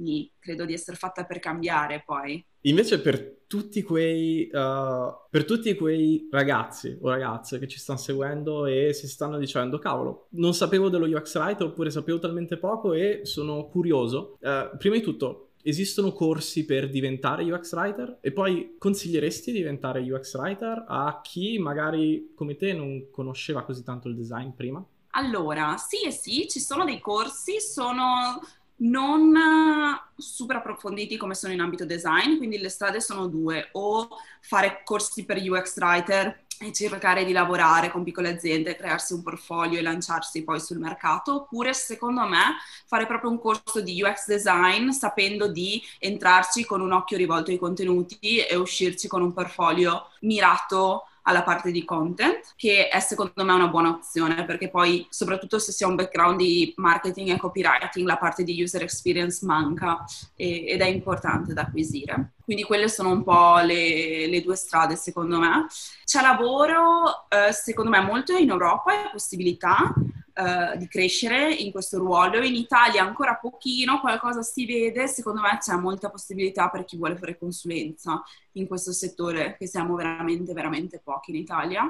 sì, 0.02 0.32
credo 0.40 0.66
di 0.66 0.74
essere 0.74 0.98
fatta 0.98 1.26
per 1.26 1.40
cambiare 1.40 2.04
poi. 2.06 2.44
Invece 2.62 3.02
per 3.02 3.40
tutti 3.48 3.82
quei, 3.84 4.50
uh, 4.52 5.14
per 5.30 5.46
tutti 5.46 5.74
quei 5.76 6.28
ragazzi 6.32 6.98
o 7.02 7.10
ragazze 7.10 7.60
che 7.60 7.68
ci 7.68 7.80
stanno 7.80 8.00
seguendo 8.00 8.66
e 8.66 8.94
si 8.94 9.08
stanno 9.08 9.38
dicendo 9.38 9.78
cavolo, 9.78 10.28
non 10.32 10.54
sapevo 10.54 10.90
dello 10.90 11.06
UX 11.06 11.36
Writer 11.36 11.68
oppure 11.68 11.90
sapevo 11.90 12.20
talmente 12.20 12.58
poco 12.58 12.94
e 12.94 13.22
sono 13.24 13.68
curioso. 13.68 14.38
Uh, 14.40 14.78
prima 14.78 14.96
di 14.96 15.02
tutto, 15.02 15.52
esistono 15.64 16.12
corsi 16.14 16.66
per 16.66 16.90
diventare 16.90 17.44
UX 17.52 17.74
Writer? 17.74 18.18
E 18.22 18.32
poi 18.32 18.76
consiglieresti 18.78 19.52
di 19.52 19.58
diventare 19.58 20.02
UX 20.02 20.36
Writer 20.36 20.86
a 20.88 21.20
chi 21.22 21.58
magari 21.60 22.32
come 22.36 22.56
te 22.56 22.74
non 22.74 23.10
conosceva 23.12 23.64
così 23.64 23.84
tanto 23.84 24.08
il 24.08 24.16
design 24.16 24.50
prima? 24.52 24.84
Allora, 25.14 25.76
sì 25.78 26.06
e 26.06 26.12
sì, 26.12 26.48
ci 26.48 26.60
sono 26.60 26.86
dei 26.86 27.02
corsi, 27.02 27.60
sono 27.60 28.40
non 28.82 29.36
eh, 29.36 30.12
super 30.16 30.58
approfonditi 30.58 31.18
come 31.18 31.36
sono 31.36 31.54
in 31.54 31.60
ambito 31.60 31.86
design, 31.86 32.38
quindi 32.38 32.58
le 32.58 32.70
strade 32.70 33.02
sono 33.02 33.28
due, 33.28 33.70
o 33.74 34.08
fare 34.42 34.82
corsi 34.84 35.26
per 35.26 35.38
UX 35.38 35.78
writer 35.78 36.44
e 36.60 36.72
cercare 36.72 37.26
di 37.26 37.32
lavorare 37.32 37.90
con 37.90 38.04
piccole 38.04 38.30
aziende, 38.30 38.76
crearsi 38.76 39.14
un 39.14 39.24
portfolio 39.24 39.80
e 39.80 39.82
lanciarsi 39.82 40.44
poi 40.44 40.60
sul 40.60 40.78
mercato, 40.78 41.36
oppure 41.36 41.74
secondo 41.74 42.28
me 42.28 42.58
fare 42.86 43.08
proprio 43.08 43.32
un 43.32 43.40
corso 43.40 43.82
di 43.82 44.02
UX 44.02 44.28
design 44.28 44.90
sapendo 44.92 45.48
di 45.48 45.82
entrarci 45.98 46.64
con 46.66 46.82
un 46.82 46.92
occhio 46.92 47.18
rivolto 47.18 47.50
ai 47.50 47.58
contenuti 47.58 48.40
e 48.40 48.56
uscirci 48.56 49.08
con 49.08 49.24
un 49.24 49.34
portfolio 49.34 50.08
mirato 50.22 51.06
alla 51.24 51.44
parte 51.44 51.72
di 51.72 51.86
content, 51.86 52.54
che 52.56 52.88
è 52.88 53.00
secondo 53.00 53.44
me 53.44 53.54
una 53.54 53.68
buona 53.68 53.90
opzione, 53.90 54.46
perché 54.46 54.70
poi, 54.70 55.06
soprattutto 55.10 55.60
se 55.60 55.72
si 55.72 55.84
ha 55.84 55.88
un 55.88 55.96
background 55.96 56.38
di 56.38 56.74
marketing 56.78 57.30
e 57.30 57.38
copywriting, 57.38 58.06
la 58.08 58.18
parte 58.18 58.44
di 58.44 58.62
user 58.62 58.82
experience 58.82 59.46
manca 59.46 60.04
e, 60.36 60.66
ed 60.68 60.82
è 60.82 60.88
importante 60.88 61.54
da 61.54 61.62
acquisire. 61.62 62.34
Quindi 62.44 62.64
quelle 62.64 62.90
sono 62.90 63.12
un 63.12 63.24
po' 63.24 63.60
le, 63.60 64.28
le 64.28 64.42
due 64.42 64.56
strade, 64.56 64.96
secondo 64.96 65.40
me. 65.40 65.68
C'è 66.04 66.22
lavoro, 66.22 67.30
eh, 67.30 67.52
secondo 67.54 67.90
me, 67.90 68.02
molto 68.02 68.36
in 68.36 68.50
Europa 68.50 68.94
e 68.94 69.10
possibilità 69.12 69.94
uh, 70.36 70.78
di 70.78 70.88
crescere 70.88 71.54
in 71.54 71.72
questo 71.72 71.98
ruolo. 71.98 72.44
In 72.44 72.56
Italia 72.56 73.04
ancora 73.04 73.36
pochino, 73.36 74.00
qualcosa 74.00 74.42
si 74.42 74.66
vede, 74.66 75.08
secondo 75.08 75.42
me 75.42 75.58
c'è 75.60 75.76
molta 75.76 76.10
possibilità 76.10 76.70
per 76.70 76.86
chi 76.86 76.98
vuole 76.98 77.18
fare 77.18 77.38
consulenza 77.38 78.22
in 78.54 78.68
questo 78.68 78.92
settore, 78.92 79.56
che 79.58 79.68
siamo 79.68 79.96
veramente, 79.96 80.54
veramente 80.54 81.00
pochi 81.04 81.32
in 81.32 81.38
Italia, 81.38 81.86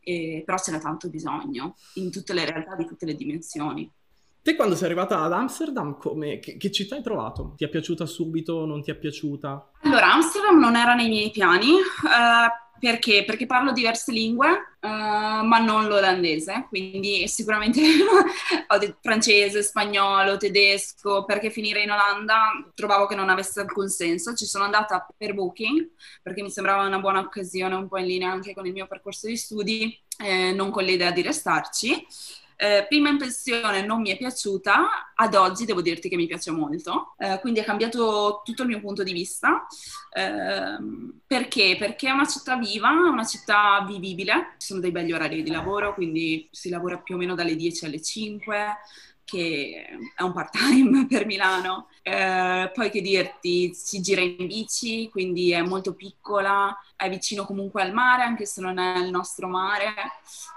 e, 0.00 0.42
però 0.44 0.58
ce 0.58 0.72
n'è 0.72 0.80
tanto 0.80 1.08
bisogno 1.08 1.76
in 1.94 2.10
tutte 2.10 2.32
le 2.32 2.44
realtà 2.44 2.74
di 2.74 2.86
tutte 2.86 3.06
le 3.06 3.14
dimensioni. 3.14 3.90
Te 4.42 4.56
quando 4.56 4.74
sei 4.74 4.86
arrivata 4.86 5.20
ad 5.20 5.32
Amsterdam, 5.34 5.98
come, 5.98 6.38
che, 6.38 6.56
che, 6.56 6.70
città 6.70 6.96
hai 6.96 7.02
trovato? 7.02 7.52
Ti 7.58 7.64
è 7.64 7.68
piaciuta 7.68 8.06
subito? 8.06 8.64
Non 8.64 8.82
ti 8.82 8.90
è 8.90 8.94
piaciuta? 8.94 9.72
Allora, 9.82 10.14
Amsterdam 10.14 10.58
non 10.58 10.76
era 10.76 10.94
nei 10.94 11.08
miei 11.10 11.30
piani. 11.30 11.72
Uh, 11.72 12.69
perché? 12.80 13.24
Perché 13.24 13.46
parlo 13.46 13.72
diverse 13.72 14.10
lingue, 14.10 14.48
uh, 14.48 14.88
ma 14.88 15.58
non 15.58 15.86
l'olandese, 15.86 16.66
quindi 16.68 17.28
sicuramente 17.28 17.80
ho 18.66 18.78
detto 18.78 18.98
francese, 19.02 19.62
spagnolo, 19.62 20.36
tedesco, 20.36 21.24
perché 21.24 21.50
finire 21.50 21.82
in 21.82 21.90
Olanda 21.90 22.50
trovavo 22.74 23.06
che 23.06 23.14
non 23.14 23.28
avesse 23.28 23.60
alcun 23.60 23.88
senso. 23.88 24.34
Ci 24.34 24.46
sono 24.46 24.64
andata 24.64 25.06
per 25.16 25.34
Booking, 25.34 25.90
perché 26.22 26.42
mi 26.42 26.50
sembrava 26.50 26.86
una 26.86 26.98
buona 26.98 27.20
occasione, 27.20 27.74
un 27.74 27.86
po' 27.86 27.98
in 27.98 28.06
linea 28.06 28.32
anche 28.32 28.54
con 28.54 28.66
il 28.66 28.72
mio 28.72 28.86
percorso 28.86 29.26
di 29.26 29.36
studi, 29.36 29.96
eh, 30.18 30.52
non 30.52 30.70
con 30.70 30.82
l'idea 30.82 31.10
di 31.12 31.22
restarci. 31.22 32.06
Eh, 32.62 32.84
prima 32.86 33.08
impressione 33.08 33.80
non 33.86 34.02
mi 34.02 34.10
è 34.10 34.18
piaciuta, 34.18 35.14
ad 35.14 35.34
oggi 35.34 35.64
devo 35.64 35.80
dirti 35.80 36.10
che 36.10 36.16
mi 36.16 36.26
piace 36.26 36.50
molto, 36.50 37.14
eh, 37.16 37.38
quindi 37.40 37.60
ha 37.60 37.64
cambiato 37.64 38.42
tutto 38.44 38.62
il 38.62 38.68
mio 38.68 38.80
punto 38.80 39.02
di 39.02 39.14
vista. 39.14 39.66
Eh, 40.12 40.76
perché? 41.26 41.76
Perché 41.78 42.08
è 42.08 42.10
una 42.10 42.26
città 42.26 42.58
viva, 42.58 42.90
una 42.90 43.24
città 43.24 43.82
vivibile, 43.88 44.56
ci 44.58 44.66
sono 44.66 44.80
dei 44.80 44.90
belli 44.90 45.12
orari 45.12 45.42
di 45.42 45.50
lavoro, 45.50 45.94
quindi 45.94 46.48
si 46.52 46.68
lavora 46.68 46.98
più 46.98 47.14
o 47.14 47.18
meno 47.18 47.34
dalle 47.34 47.56
10 47.56 47.86
alle 47.86 48.02
5 48.02 48.76
che 49.30 49.86
è 50.16 50.22
un 50.22 50.32
part 50.32 50.52
time 50.52 51.06
per 51.08 51.24
Milano. 51.24 51.88
Eh, 52.02 52.70
poi 52.72 52.90
che 52.90 53.00
dirti, 53.00 53.72
si 53.74 54.00
gira 54.00 54.20
in 54.20 54.46
bici, 54.46 55.08
quindi 55.10 55.52
è 55.52 55.62
molto 55.62 55.94
piccola, 55.94 56.76
è 56.96 57.08
vicino 57.08 57.44
comunque 57.44 57.82
al 57.82 57.92
mare, 57.92 58.22
anche 58.22 58.46
se 58.46 58.60
non 58.60 58.78
è 58.78 58.98
il 58.98 59.10
nostro 59.10 59.48
mare. 59.48 59.92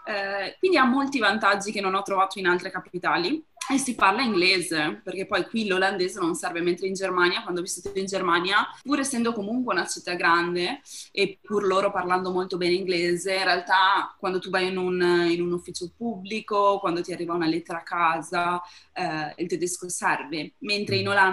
Eh, 0.06 0.56
quindi 0.60 0.78
ha 0.78 0.86
molti 0.86 1.20
vantaggi 1.20 1.72
che 1.72 1.82
non 1.82 1.96
ho 1.96 2.02
trovato 2.02 2.40
in 2.40 2.48
altre 2.48 2.72
capitali. 2.72 3.44
E 3.72 3.78
si 3.78 3.96
parla 3.96 4.22
inglese, 4.22 5.00
perché 5.02 5.26
poi 5.26 5.46
qui 5.46 5.66
l'olandese 5.68 6.20
non 6.20 6.36
serve, 6.36 6.60
mentre 6.60 6.86
in 6.86 6.96
Germania, 6.96 7.44
quando 7.44 7.62
ho 7.62 7.64
vissuto 7.64 7.98
in 7.98 8.06
Germania, 8.06 8.68
pur 8.84 9.00
essendo 9.00 9.32
comunque 9.32 9.74
una 9.74 9.88
città 9.88 10.16
grande 10.16 10.82
e 11.14 11.40
pur 11.42 11.64
loro 11.66 11.90
parlando 11.90 12.30
molto 12.30 12.58
bene 12.58 12.74
inglese, 12.74 13.36
in 13.36 13.46
realtà 13.46 14.14
quando 14.20 14.40
tu 14.40 14.50
vai 14.50 14.68
in 14.68 14.76
un, 14.76 15.28
in 15.30 15.42
un 15.42 15.54
ufficio 15.54 15.94
pubblico, 15.96 16.78
quando 16.80 17.02
ti 17.02 17.14
arriva 17.14 17.36
una 17.36 17.46
lettera 17.46 17.78
a 17.78 17.84
casa, 17.84 18.62
eh, 18.92 19.34
il 19.38 19.48
tedesco 19.48 19.88
serve, 19.88 20.56
mentre 20.58 20.98
in 20.98 21.08
Olanda 21.08 21.33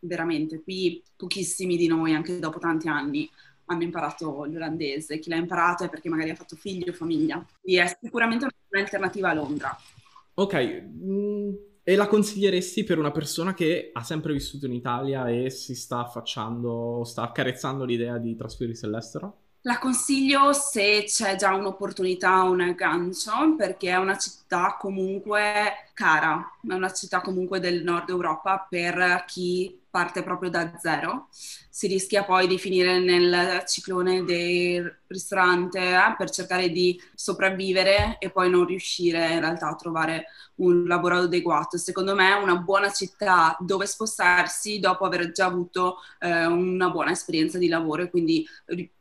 veramente 0.00 0.60
qui 0.62 1.02
pochissimi 1.16 1.76
di 1.76 1.86
noi, 1.86 2.14
anche 2.14 2.38
dopo 2.38 2.58
tanti 2.58 2.88
anni, 2.88 3.28
hanno 3.66 3.82
imparato 3.82 4.44
l'olandese. 4.44 5.18
Chi 5.18 5.30
l'ha 5.30 5.36
imparato 5.36 5.84
è 5.84 5.88
perché 5.88 6.08
magari 6.08 6.30
ha 6.30 6.34
fatto 6.34 6.56
figli 6.56 6.88
o 6.88 6.92
famiglia. 6.92 7.44
Quindi 7.60 7.80
è 7.80 7.98
sicuramente 8.00 8.46
un'alternativa 8.68 9.30
a 9.30 9.34
Londra. 9.34 9.76
Ok, 10.34 10.82
mm, 10.82 11.54
e 11.82 11.96
la 11.96 12.06
consiglieresti 12.06 12.84
per 12.84 12.98
una 12.98 13.10
persona 13.10 13.54
che 13.54 13.90
ha 13.92 14.02
sempre 14.02 14.32
vissuto 14.32 14.66
in 14.66 14.72
Italia 14.72 15.28
e 15.28 15.50
si 15.50 15.74
sta 15.74 16.00
affacciando, 16.00 17.02
sta 17.04 17.22
accarezzando 17.22 17.84
l'idea 17.84 18.18
di 18.18 18.36
trasferirsi 18.36 18.84
all'estero? 18.84 19.47
La 19.62 19.78
consiglio 19.78 20.52
se 20.52 21.04
c'è 21.06 21.36
già 21.36 21.54
un'opportunità, 21.54 22.42
un 22.42 22.60
aggancio, 22.60 23.54
perché 23.56 23.90
è 23.90 23.96
una 23.96 24.16
città 24.16 24.76
comunque 24.78 25.90
cara, 25.94 26.56
è 26.66 26.72
una 26.72 26.92
città 26.92 27.20
comunque 27.20 27.60
del 27.60 27.82
nord 27.82 28.08
Europa 28.08 28.66
per 28.68 29.24
chi 29.26 29.78
parte 29.98 30.22
proprio 30.22 30.48
da 30.48 30.78
zero. 30.78 31.28
Si 31.32 31.88
rischia 31.88 32.24
poi 32.24 32.46
di 32.46 32.56
finire 32.56 33.00
nel 33.00 33.64
ciclone 33.66 34.22
del 34.22 35.00
ristorante 35.08 35.78
eh, 35.80 36.14
per 36.16 36.30
cercare 36.30 36.70
di 36.70 37.00
sopravvivere 37.14 38.16
e 38.20 38.30
poi 38.30 38.48
non 38.48 38.64
riuscire 38.64 39.32
in 39.32 39.40
realtà 39.40 39.68
a 39.68 39.74
trovare 39.74 40.26
un 40.56 40.84
lavoro 40.86 41.18
adeguato. 41.18 41.76
Secondo 41.76 42.14
me 42.14 42.30
è 42.30 42.40
una 42.40 42.56
buona 42.56 42.92
città 42.92 43.56
dove 43.58 43.86
spostarsi 43.86 44.78
dopo 44.78 45.04
aver 45.04 45.32
già 45.32 45.46
avuto 45.46 45.96
eh, 46.20 46.46
una 46.46 46.90
buona 46.90 47.10
esperienza 47.10 47.58
di 47.58 47.68
lavoro 47.68 48.02
e 48.02 48.10
quindi 48.10 48.46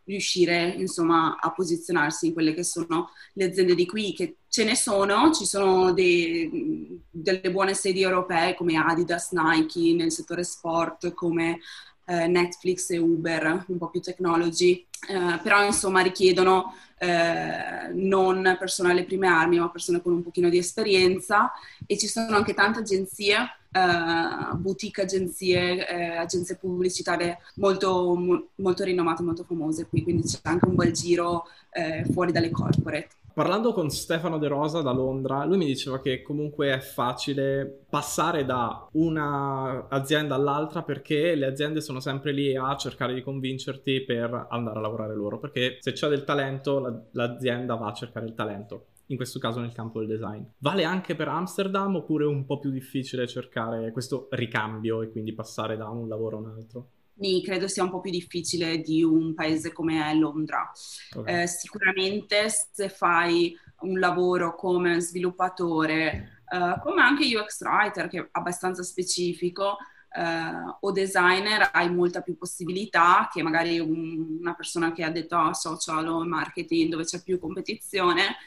riuscire 0.04 0.70
insomma 0.78 1.38
a 1.40 1.52
posizionarsi 1.52 2.28
in 2.28 2.34
quelle 2.34 2.54
che 2.54 2.64
sono 2.64 3.10
le 3.34 3.46
aziende 3.46 3.76
di 3.76 3.86
qui 3.86 4.14
che 4.14 4.38
ce 4.58 4.64
ne 4.64 4.76
sono, 4.76 5.32
ci 5.32 5.46
sono 5.46 5.94
dei, 5.94 7.00
delle 7.12 7.52
buone 7.52 7.76
sedi 7.76 8.02
europee 8.02 8.56
come 8.56 8.76
Adidas, 8.76 9.30
Nike 9.32 9.94
nel 9.94 10.12
settore 10.12 10.44
sport, 10.44 11.14
come 11.14 11.60
eh, 12.06 12.26
Netflix 12.26 12.90
e 12.90 12.98
Uber, 12.98 13.66
un 13.68 13.78
po' 13.78 13.92
più 13.92 14.02
technology, 14.02 14.84
eh, 15.10 15.40
però 15.44 15.64
insomma 15.64 16.02
richiedono 16.02 16.74
eh, 16.98 17.92
non 17.94 18.56
persone 18.58 18.90
alle 18.90 19.06
prime 19.06 19.28
armi, 19.28 19.60
ma 19.60 19.70
persone 19.70 20.02
con 20.02 20.14
un 20.14 20.24
pochino 20.24 20.50
di 20.50 20.58
esperienza 20.58 21.52
e 21.86 21.96
ci 21.96 22.08
sono 22.08 22.36
anche 22.36 22.56
tante 22.56 22.80
agenzie, 22.80 23.38
eh, 23.72 24.56
boutique 24.56 25.04
agenzie, 25.04 25.88
eh, 25.88 26.16
agenzie 26.16 26.56
pubblicitarie 26.56 27.38
molto, 27.58 28.42
molto 28.56 28.84
rinomate, 28.84 29.22
molto 29.22 29.44
famose 29.44 29.86
qui, 29.86 30.02
quindi 30.02 30.24
c'è 30.24 30.40
anche 30.42 30.66
un 30.66 30.74
bel 30.74 30.94
giro 30.94 31.46
eh, 31.70 32.04
fuori 32.12 32.32
dalle 32.32 32.50
corporate. 32.50 33.10
Parlando 33.38 33.72
con 33.72 33.92
Stefano 33.92 34.40
De 34.40 34.48
Rosa 34.48 34.82
da 34.82 34.92
Londra, 34.92 35.46
lui 35.46 35.58
mi 35.58 35.66
diceva 35.68 36.00
che 36.00 36.24
comunque 36.24 36.74
è 36.74 36.80
facile 36.80 37.84
passare 37.88 38.46
da 38.46 38.88
un'azienda 38.94 40.34
all'altra 40.34 40.82
perché 40.82 41.36
le 41.36 41.46
aziende 41.46 41.80
sono 41.80 42.00
sempre 42.00 42.32
lì 42.32 42.56
a 42.56 42.76
cercare 42.78 43.14
di 43.14 43.22
convincerti 43.22 44.04
per 44.06 44.48
andare 44.50 44.80
a 44.80 44.82
lavorare 44.82 45.16
loro, 45.16 45.38
perché 45.38 45.78
se 45.82 45.92
c'è 45.92 46.08
del 46.10 46.24
talento 46.24 47.10
l'azienda 47.12 47.76
va 47.76 47.90
a 47.90 47.94
cercare 47.94 48.26
il 48.26 48.34
talento 48.34 48.88
in 49.10 49.18
questo 49.18 49.38
caso 49.38 49.60
nel 49.60 49.72
campo 49.72 50.00
del 50.00 50.08
design. 50.08 50.42
Vale 50.58 50.84
anche 50.84 51.14
per 51.14 51.28
Amsterdam 51.28 51.94
oppure 51.94 52.24
è 52.24 52.28
un 52.28 52.44
po' 52.44 52.58
più 52.58 52.72
difficile 52.72 53.28
cercare 53.28 53.92
questo 53.92 54.30
ricambio 54.32 55.04
e 55.04 55.12
quindi 55.12 55.36
passare 55.36 55.78
da 55.78 55.88
un 55.90 56.08
lavoro 56.08 56.38
a 56.38 56.40
un 56.40 56.48
altro? 56.48 56.88
Quindi 57.18 57.42
credo 57.44 57.68
sia 57.68 57.84
un 57.84 57.90
po' 57.90 58.00
più 58.00 58.12
difficile 58.12 58.80
di 58.80 59.04
un 59.04 59.34
paese 59.34 59.74
come 59.74 60.14
Londra. 60.14 60.72
Okay. 61.14 61.44
Eh, 61.44 61.48
sicuramente 61.48 62.48
se 62.50 62.90
fai 62.90 63.58
un 63.82 64.00
lavoro 64.00 64.56
come 64.56 65.00
sviluppatore, 65.00 66.44
eh, 66.50 66.80
come 66.82 67.02
anche 67.02 67.36
UX 67.36 67.62
writer, 67.62 68.08
che 68.08 68.20
è 68.20 68.28
abbastanza 68.32 68.84
specifico, 68.84 69.78
eh, 70.16 70.76
o 70.80 70.92
designer, 70.92 71.70
hai 71.74 71.92
molta 71.94 72.22
più 72.22 72.38
possibilità 72.38 73.30
che 73.32 73.42
magari 73.42 73.80
un, 73.80 74.38
una 74.40 74.54
persona 74.54 74.92
che 74.94 75.04
ha 75.04 75.10
detto 75.10 75.38
oh, 75.38 75.54
social 75.54 76.08
o 76.08 76.26
marketing, 76.26 76.90
dove 76.90 77.04
c'è 77.04 77.22
più 77.24 77.40
competizione, 77.40 78.38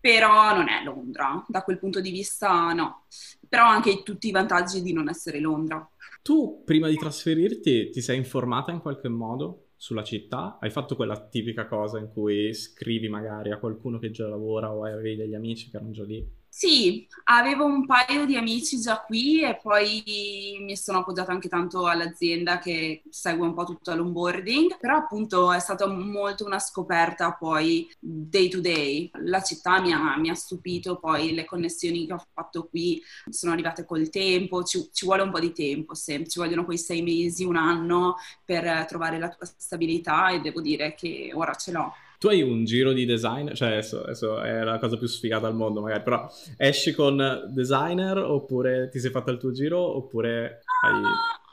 però 0.00 0.54
non 0.54 0.68
è 0.68 0.82
Londra, 0.82 1.42
da 1.48 1.62
quel 1.62 1.78
punto 1.78 2.00
di 2.00 2.10
vista 2.10 2.72
no. 2.72 3.04
Però 3.48 3.64
anche 3.64 4.02
tutti 4.02 4.28
i 4.28 4.32
vantaggi 4.32 4.82
di 4.82 4.92
non 4.92 5.08
essere 5.08 5.38
Londra. 5.38 5.88
Tu, 6.24 6.62
prima 6.64 6.88
di 6.88 6.96
trasferirti, 6.96 7.90
ti 7.90 8.00
sei 8.00 8.16
informata 8.16 8.72
in 8.72 8.80
qualche 8.80 9.08
modo 9.10 9.72
sulla 9.76 10.02
città? 10.02 10.56
Hai 10.58 10.70
fatto 10.70 10.96
quella 10.96 11.28
tipica 11.28 11.66
cosa 11.66 11.98
in 11.98 12.08
cui 12.08 12.54
scrivi 12.54 13.10
magari 13.10 13.50
a 13.52 13.58
qualcuno 13.58 13.98
che 13.98 14.10
già 14.10 14.26
lavora 14.26 14.72
o 14.74 14.84
avevi 14.84 15.16
degli 15.16 15.34
amici 15.34 15.68
che 15.68 15.76
erano 15.76 15.90
già 15.90 16.02
lì? 16.04 16.26
Sì, 16.56 17.04
avevo 17.24 17.64
un 17.64 17.84
paio 17.84 18.24
di 18.26 18.36
amici 18.36 18.78
già 18.80 19.00
qui 19.00 19.42
e 19.42 19.58
poi 19.60 20.56
mi 20.60 20.76
sono 20.76 21.00
appoggiata 21.00 21.32
anche 21.32 21.48
tanto 21.48 21.88
all'azienda 21.88 22.58
che 22.60 23.02
segue 23.10 23.44
un 23.44 23.54
po' 23.54 23.64
tutto 23.64 23.92
l'onboarding, 23.92 24.78
però 24.78 24.98
appunto 24.98 25.52
è 25.52 25.58
stata 25.58 25.88
molto 25.88 26.44
una 26.46 26.60
scoperta 26.60 27.32
poi 27.32 27.92
day 27.98 28.48
to 28.48 28.60
day. 28.60 29.10
La 29.24 29.42
città 29.42 29.80
mi 29.80 29.92
ha, 29.92 30.16
mi 30.16 30.30
ha 30.30 30.34
stupito, 30.34 30.96
poi 31.00 31.34
le 31.34 31.44
connessioni 31.44 32.06
che 32.06 32.12
ho 32.12 32.24
fatto 32.32 32.68
qui 32.68 33.02
sono 33.30 33.52
arrivate 33.52 33.84
col 33.84 34.08
tempo, 34.08 34.62
ci, 34.62 34.88
ci 34.92 35.06
vuole 35.06 35.22
un 35.22 35.32
po' 35.32 35.40
di 35.40 35.52
tempo, 35.52 35.94
sempre. 35.94 36.30
ci 36.30 36.38
vogliono 36.38 36.64
quei 36.64 36.78
sei 36.78 37.02
mesi, 37.02 37.42
un 37.44 37.56
anno 37.56 38.14
per 38.44 38.86
trovare 38.86 39.18
la 39.18 39.28
tua 39.28 39.44
stabilità 39.56 40.28
e 40.30 40.40
devo 40.40 40.60
dire 40.60 40.94
che 40.94 41.32
ora 41.34 41.54
ce 41.54 41.72
l'ho. 41.72 41.92
Tu 42.24 42.30
hai 42.30 42.40
un 42.40 42.64
giro 42.64 42.94
di 42.94 43.04
design, 43.04 43.52
cioè 43.52 43.72
adesso, 43.72 44.00
adesso, 44.02 44.40
è 44.40 44.62
la 44.62 44.78
cosa 44.78 44.96
più 44.96 45.06
sfigata 45.06 45.46
al 45.46 45.54
mondo 45.54 45.82
magari, 45.82 46.02
però 46.02 46.26
esci 46.56 46.94
con 46.94 47.50
designer 47.52 48.16
oppure 48.16 48.88
ti 48.88 48.98
sei 48.98 49.10
fatta 49.10 49.30
il 49.30 49.36
tuo 49.36 49.52
giro 49.52 49.78
oppure 49.78 50.62
hai... 50.86 51.02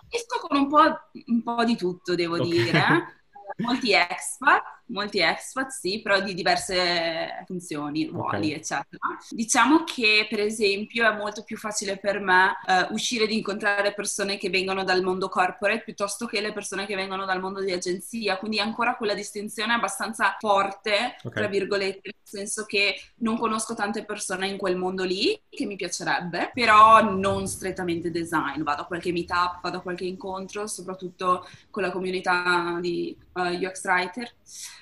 esco 0.07 0.39
con 0.39 0.57
un 0.57 0.69
po', 0.69 0.79
un 1.25 1.43
po', 1.43 1.65
di 1.65 1.75
tutto, 1.75 2.15
devo 2.15 2.35
okay. 2.35 2.49
dire. 2.49 2.83
Molti 3.67 3.91
expat, 3.91 4.63
molti 4.91 5.19
expat, 5.19 5.69
sì, 5.69 6.01
però 6.01 6.19
di 6.21 6.33
diverse 6.33 7.43
funzioni, 7.45 8.05
ruoli, 8.05 8.47
okay. 8.47 8.51
eccetera. 8.51 8.99
Diciamo 9.29 9.83
che, 9.83 10.27
per 10.29 10.39
esempio, 10.39 11.09
è 11.09 11.15
molto 11.15 11.43
più 11.43 11.57
facile 11.57 11.97
per 11.97 12.19
me 12.19 12.57
uh, 12.65 12.93
uscire 12.93 13.23
ed 13.23 13.31
incontrare 13.31 13.93
persone 13.93 14.37
che 14.37 14.49
vengono 14.49 14.83
dal 14.83 15.01
mondo 15.01 15.29
corporate 15.29 15.83
piuttosto 15.83 16.25
che 16.25 16.41
le 16.41 16.53
persone 16.53 16.85
che 16.85 16.95
vengono 16.95 17.25
dal 17.25 17.39
mondo 17.39 17.61
di 17.61 17.71
agenzia, 17.71 18.37
quindi 18.37 18.59
ancora 18.59 18.95
quella 18.95 19.13
distinzione 19.13 19.73
abbastanza 19.73 20.35
forte, 20.39 21.15
okay. 21.23 21.31
tra 21.31 21.47
virgolette, 21.47 22.01
nel 22.03 22.13
senso 22.23 22.65
che 22.65 22.95
non 23.17 23.37
conosco 23.37 23.73
tante 23.73 24.03
persone 24.03 24.47
in 24.47 24.57
quel 24.57 24.77
mondo 24.77 25.03
lì, 25.03 25.39
che 25.49 25.65
mi 25.65 25.75
piacerebbe, 25.75 26.51
però 26.53 27.03
non 27.03 27.47
strettamente 27.47 28.11
design. 28.11 28.63
Vado 28.63 28.83
a 28.83 28.85
qualche 28.85 29.11
meetup, 29.11 29.61
vado 29.61 29.77
a 29.77 29.81
qualche 29.81 30.05
incontro, 30.05 30.67
soprattutto 30.67 31.47
con 31.69 31.83
la 31.83 31.91
comunità 31.91 32.77
di 32.79 33.15
uh, 33.33 33.41
UX 33.41 33.83
Writer 33.85 34.33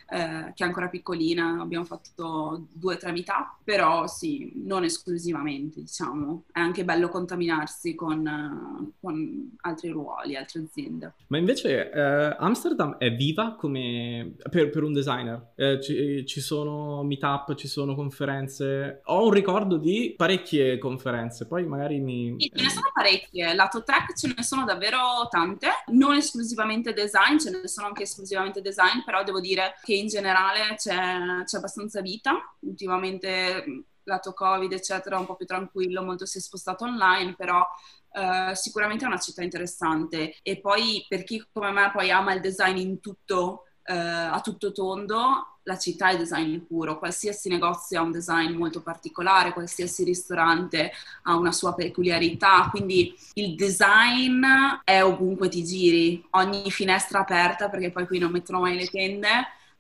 eh, 0.10 0.54
che 0.54 0.64
è 0.64 0.68
ancora 0.68 0.88
piccolina, 0.88 1.62
abbiamo 1.62 1.86
fatto 1.86 2.68
due 2.74 2.96
o 2.96 2.98
tre 2.98 3.12
meetup, 3.12 3.58
però 3.64 4.08
sì, 4.08 4.52
non 4.56 4.84
esclusivamente, 4.84 5.82
diciamo. 5.82 6.44
È 6.52 6.60
anche 6.60 6.84
bello 6.84 7.10
contaminarsi 7.10 7.96
con, 7.96 8.26
uh, 8.26 8.94
con 9.00 9.58
altri 9.62 9.90
ruoli, 9.90 10.36
altre 10.36 10.62
aziende. 10.62 11.14
Ma 11.28 11.38
invece 11.38 11.92
eh, 11.92 12.36
Amsterdam 12.38 12.98
è 12.98 13.14
viva 13.14 13.56
come 13.56 14.36
per, 14.50 14.70
per 14.70 14.84
un 14.84 14.94
designer? 14.94 15.52
Eh, 15.56 15.82
ci, 15.82 16.26
ci, 16.26 16.42
sono 16.42 17.04
meetup, 17.04 17.56
ci 17.56 17.68
sono 17.68 17.96
conferenze? 17.96 19.02
Ho 19.06 19.26
un 19.26 19.32
ricordo 19.32 19.78
di 19.78 20.14
parecchie 20.18 20.78
conferenze, 20.78 21.46
poi 21.46 21.66
magari 21.66 22.00
mi... 22.00 22.36
Sì, 22.38 22.52
ce 22.54 22.64
ne 22.64 22.70
sono 22.70 22.92
parecchie, 22.94 23.54
lato 23.54 23.84
tech 23.84 24.16
ce 24.16 24.34
ne 24.36 24.44
sono 24.44 24.66
davvero 24.66 25.28
tante, 25.30 25.68
non 25.88 26.16
esclusivamente 26.16 26.94
design, 26.94 27.38
ce 27.38 27.52
ne 27.52 27.68
sono 27.68 27.88
anche 27.88 28.04
esclusivamente 28.04 28.62
design, 28.62 29.04
però 29.06 29.24
devo 29.24 29.40
dire 29.40 29.76
che 29.90 29.96
in 29.96 30.08
generale 30.08 30.76
c'è, 30.76 31.44
c'è 31.46 31.58
abbastanza 31.58 32.02
vita. 32.02 32.56
Ultimamente, 32.60 33.86
lato 34.04 34.34
Covid, 34.34 34.72
eccetera, 34.72 35.18
un 35.18 35.26
po' 35.26 35.36
più 35.36 35.46
tranquillo, 35.46 36.04
molto 36.04 36.26
si 36.26 36.38
è 36.38 36.42
spostato 36.42 36.86
online, 36.86 37.36
però 37.36 37.66
Uh, 38.12 38.56
sicuramente 38.56 39.06
è 39.06 39.08
una 39.08 39.20
città 39.20 39.44
interessante. 39.44 40.34
E 40.42 40.60
poi 40.60 41.06
per 41.08 41.24
chi 41.24 41.46
come 41.54 41.70
me 41.70 41.92
poi 41.94 42.10
ama 42.10 42.34
il 42.34 42.42
design 42.42 42.78
in 42.78 43.00
tutto, 43.00 43.66
uh, 43.86 44.34
a 44.34 44.42
tutto 44.44 44.72
tondo, 44.72 45.60
la 45.62 45.78
città 45.78 46.10
è 46.10 46.18
design 46.18 46.58
puro, 46.66 46.98
qualsiasi 46.98 47.50
negozio 47.50 48.00
ha 48.00 48.02
un 48.02 48.12
design 48.12 48.56
molto 48.56 48.82
particolare, 48.82 49.54
qualsiasi 49.54 50.04
ristorante 50.04 50.92
ha 51.22 51.36
una 51.36 51.52
sua 51.52 51.76
peculiarità, 51.76 52.70
quindi 52.72 53.16
il 53.36 53.54
design 53.54 54.44
è 54.84 55.04
ovunque 55.04 55.48
ti 55.48 55.64
giri, 55.64 56.26
ogni 56.32 56.72
finestra 56.72 57.20
aperta, 57.20 57.70
perché 57.70 57.92
poi 57.92 58.08
qui 58.08 58.18
non 58.18 58.32
mettono 58.32 58.62
mai 58.62 58.76
le 58.76 58.88
tende, 58.88 59.30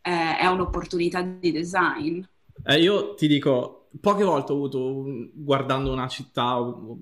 eh, 0.01 0.37
è 0.37 0.45
un'opportunità 0.45 1.21
di 1.21 1.51
design. 1.51 2.21
Eh, 2.63 2.79
io 2.79 3.13
ti 3.15 3.27
dico, 3.27 3.87
poche 3.99 4.23
volte 4.23 4.51
ho 4.51 4.55
avuto, 4.55 5.03
guardando 5.33 5.91
una 5.91 6.07
città, 6.07 6.57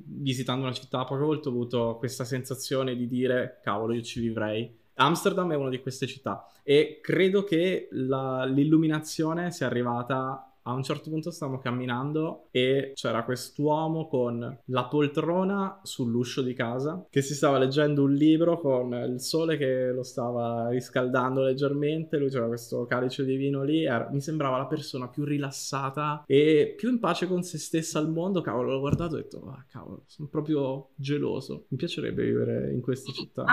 visitando 0.05 0.63
una 0.63 0.73
città, 0.73 1.03
poche 1.03 1.23
volte 1.23 1.47
ho 1.49 1.51
avuto 1.51 1.95
questa 1.97 2.23
sensazione 2.23 2.95
di 2.95 3.07
dire, 3.07 3.59
cavolo, 3.63 3.93
io 3.93 4.01
ci 4.01 4.19
vivrei. 4.19 4.85
Amsterdam 4.99 5.51
è 5.51 5.55
una 5.55 5.69
di 5.69 5.79
queste 5.79 6.07
città 6.07 6.47
e 6.63 6.99
credo 7.01 7.43
che 7.43 7.87
la, 7.91 8.45
l'illuminazione 8.45 9.51
sia 9.51 9.67
arrivata 9.67 10.46
a 10.67 10.73
un 10.73 10.83
certo 10.83 11.09
punto 11.09 11.31
stavamo 11.31 11.59
camminando 11.59 12.47
e 12.51 12.91
c'era 12.93 13.23
quest'uomo 13.23 14.07
con 14.07 14.59
la 14.65 14.85
poltrona 14.85 15.79
sull'uscio 15.81 16.41
di 16.41 16.53
casa 16.53 17.05
che 17.09 17.21
si 17.21 17.33
stava 17.33 17.57
leggendo 17.57 18.03
un 18.03 18.13
libro 18.13 18.59
con 18.59 18.93
il 18.93 19.21
sole 19.21 19.57
che 19.57 19.91
lo 19.91 20.03
stava 20.03 20.69
riscaldando 20.69 21.41
leggermente, 21.41 22.17
lui 22.17 22.29
c'era 22.29 22.47
questo 22.47 22.85
calice 22.85 23.23
di 23.23 23.35
vino 23.35 23.63
lì, 23.63 23.85
era, 23.85 24.09
mi 24.11 24.19
sembrava 24.19 24.57
la 24.57 24.65
persona 24.65 25.07
più 25.07 25.23
rilassata 25.23 26.23
e 26.27 26.73
più 26.75 26.89
in 26.89 26.99
pace 26.99 27.27
con 27.27 27.43
se 27.43 27.57
stessa 27.57 27.99
al 27.99 28.09
mondo, 28.09 28.41
cavolo, 28.41 28.73
l'ho 28.73 28.79
guardato 28.79 29.15
e 29.15 29.19
ho 29.19 29.21
detto, 29.21 29.47
ah 29.47 29.65
cavolo, 29.69 30.03
sono 30.07 30.27
proprio 30.27 30.89
geloso, 30.95 31.65
mi 31.69 31.77
piacerebbe 31.77 32.23
vivere 32.23 32.73
in 32.73 32.81
questa 32.81 33.11
città. 33.11 33.45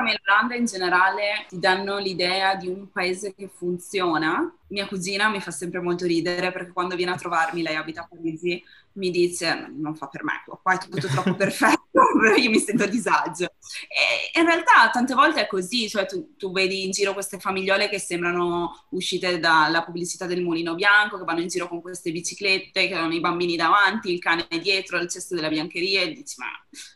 Amsterdam 0.00 0.06
e 0.06 0.20
l'Olanda 0.22 0.54
in 0.54 0.64
generale 0.64 1.46
ti 1.48 1.58
danno 1.58 1.98
l'idea 1.98 2.54
di 2.54 2.68
un 2.68 2.90
paese 2.90 3.34
che 3.34 3.48
funziona? 3.48 4.52
Mia 4.68 4.86
cugina 4.86 5.28
mi 5.28 5.40
fa 5.40 5.50
sempre 5.50 5.80
molto 5.80 6.06
ridere 6.06 6.52
perché 6.52 6.72
quando 6.72 6.96
viene 6.96 7.12
a 7.12 7.16
trovarmi, 7.16 7.62
lei 7.62 7.76
abita 7.76 8.02
a 8.02 8.08
Parigi, 8.08 8.62
mi 9.00 9.10
dice 9.10 9.72
non 9.74 9.96
fa 9.96 10.06
per 10.06 10.22
me, 10.22 10.42
qua 10.44 10.74
è 10.74 10.78
tutto 10.78 11.08
troppo 11.08 11.34
perfetto, 11.34 11.90
io 12.36 12.50
mi 12.50 12.58
sento 12.58 12.84
a 12.84 12.86
disagio. 12.86 13.46
E 13.88 14.38
in 14.38 14.44
realtà 14.44 14.90
tante 14.92 15.14
volte 15.14 15.40
è 15.40 15.46
così, 15.46 15.88
cioè 15.88 16.06
tu, 16.06 16.36
tu, 16.36 16.52
vedi 16.52 16.84
in 16.84 16.90
giro 16.90 17.14
queste 17.14 17.38
famigliole 17.38 17.88
che 17.88 17.98
sembrano 17.98 18.86
uscite 18.90 19.40
dalla 19.40 19.82
pubblicità 19.82 20.26
del 20.26 20.42
mulino 20.42 20.74
bianco, 20.74 21.18
che 21.18 21.24
vanno 21.24 21.40
in 21.40 21.48
giro 21.48 21.66
con 21.66 21.80
queste 21.80 22.12
biciclette, 22.12 22.86
che 22.86 22.94
hanno 22.94 23.14
i 23.14 23.20
bambini 23.20 23.56
davanti, 23.56 24.12
il 24.12 24.20
cane 24.20 24.46
dietro, 24.60 24.98
il 24.98 25.08
cesto 25.08 25.34
della 25.34 25.48
biancheria 25.48 26.02
e 26.02 26.12
dici 26.12 26.34
ma 26.38 26.46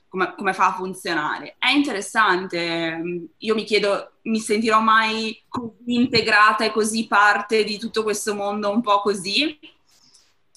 come, 0.09 0.35
come 0.37 0.53
fa 0.53 0.67
a 0.67 0.75
funzionare? 0.75 1.57
È 1.59 1.71
interessante, 1.71 3.29
io 3.37 3.55
mi 3.55 3.65
chiedo, 3.65 4.19
mi 4.23 4.39
sentirò 4.39 4.81
mai 4.81 5.43
così 5.49 5.95
integrata 5.95 6.65
e 6.65 6.71
così 6.71 7.07
parte 7.07 7.65
di 7.65 7.79
tutto 7.79 8.03
questo 8.03 8.35
mondo 8.35 8.71
un 8.71 8.83
po' 8.83 9.01
così? 9.01 9.59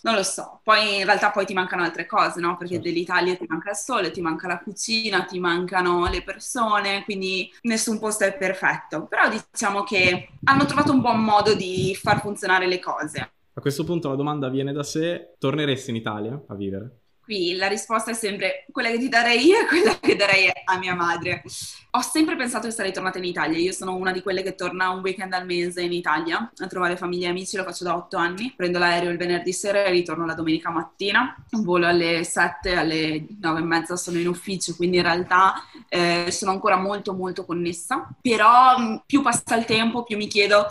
Non 0.08 0.16
lo 0.16 0.24
so, 0.24 0.62
poi 0.64 1.00
in 1.00 1.06
realtà 1.06 1.32
poi 1.32 1.46
ti 1.46 1.54
mancano 1.54 1.84
altre 1.84 2.06
cose, 2.06 2.40
no? 2.40 2.56
Perché 2.56 2.80
dell'Italia 2.80 3.36
ti 3.36 3.46
manca 3.46 3.72
il 3.72 3.76
sole, 3.76 4.10
ti 4.10 4.22
manca 4.22 4.48
la 4.48 4.60
cucina, 4.60 5.26
ti 5.26 5.38
mancano 5.38 6.08
le 6.10 6.24
persone, 6.24 7.04
quindi 7.04 7.52
nessun 7.64 8.00
posto 8.00 8.24
è 8.24 8.34
perfetto. 8.38 9.06
Però 9.08 9.24
diciamo 9.28 9.84
che 9.84 10.30
hanno 10.46 10.66
trovato 10.66 10.94
un 10.94 11.02
buon 11.02 11.22
modo 11.22 11.54
di 11.54 11.94
far 12.02 12.22
funzionare 12.22 12.68
le 12.68 12.80
cose. 12.80 13.32
A 13.54 13.60
questo 13.60 13.84
punto 13.84 14.08
la 14.08 14.16
domanda 14.16 14.48
viene 14.48 14.72
da 14.72 14.84
sé, 14.84 15.36
torneresti 15.38 15.90
in 15.90 15.98
Italia 15.98 16.42
a 16.48 16.56
vivere? 16.56 17.00
Qui 17.28 17.58
la 17.58 17.68
risposta 17.68 18.12
è 18.12 18.14
sempre 18.14 18.66
quella 18.72 18.90
che 18.90 19.00
ti 19.00 19.10
darei 19.10 19.46
io 19.46 19.60
e 19.60 19.66
quella 19.66 20.00
che 20.00 20.16
darei 20.16 20.50
a 20.64 20.78
mia 20.78 20.96
madre. 20.96 21.44
Ho 21.92 22.00
sempre 22.00 22.38
pensato 22.38 22.68
di 22.68 22.72
sarei 22.72 22.94
tornata 22.94 23.18
in 23.18 23.26
Italia. 23.26 23.58
Io 23.58 23.74
sono 23.74 23.96
una 23.96 24.14
di 24.14 24.22
quelle 24.22 24.42
che 24.44 24.56
torna 24.56 24.92
un 24.92 25.02
weekend 25.02 25.34
al 25.34 25.46
mese 25.46 25.82
in 25.82 25.92
Italia 25.92 26.50
a 26.56 26.68
trovare 26.68 26.96
famiglia 26.96 27.28
e 27.28 27.32
amici, 27.32 27.58
lo 27.58 27.66
faccio 27.66 27.84
da 27.84 27.98
otto 27.98 28.16
anni. 28.16 28.54
Prendo 28.56 28.80
l'aereo 28.80 29.10
il 29.10 29.18
venerdì 29.18 29.52
sera 29.52 29.84
e 29.84 29.92
ritorno 29.92 30.26
la 30.26 30.36
domenica 30.36 30.70
mattina. 30.70 31.36
Volo 31.50 31.86
alle 31.86 32.24
sette, 32.24 32.76
alle 32.76 33.26
nove 33.42 33.60
e 33.60 33.64
mezza 33.64 33.98
sono 33.98 34.18
in 34.20 34.30
ufficio, 34.30 34.74
quindi 34.78 34.96
in 34.96 35.04
realtà 35.04 35.56
eh, 35.90 36.28
sono 36.32 36.52
ancora 36.52 36.78
molto 36.78 37.14
molto 37.14 37.44
connessa. 37.44 38.08
Però 38.22 39.02
più 39.06 39.22
passa 39.22 39.58
il 39.58 39.66
tempo, 39.66 40.04
più 40.04 40.16
mi 40.16 40.28
chiedo 40.28 40.66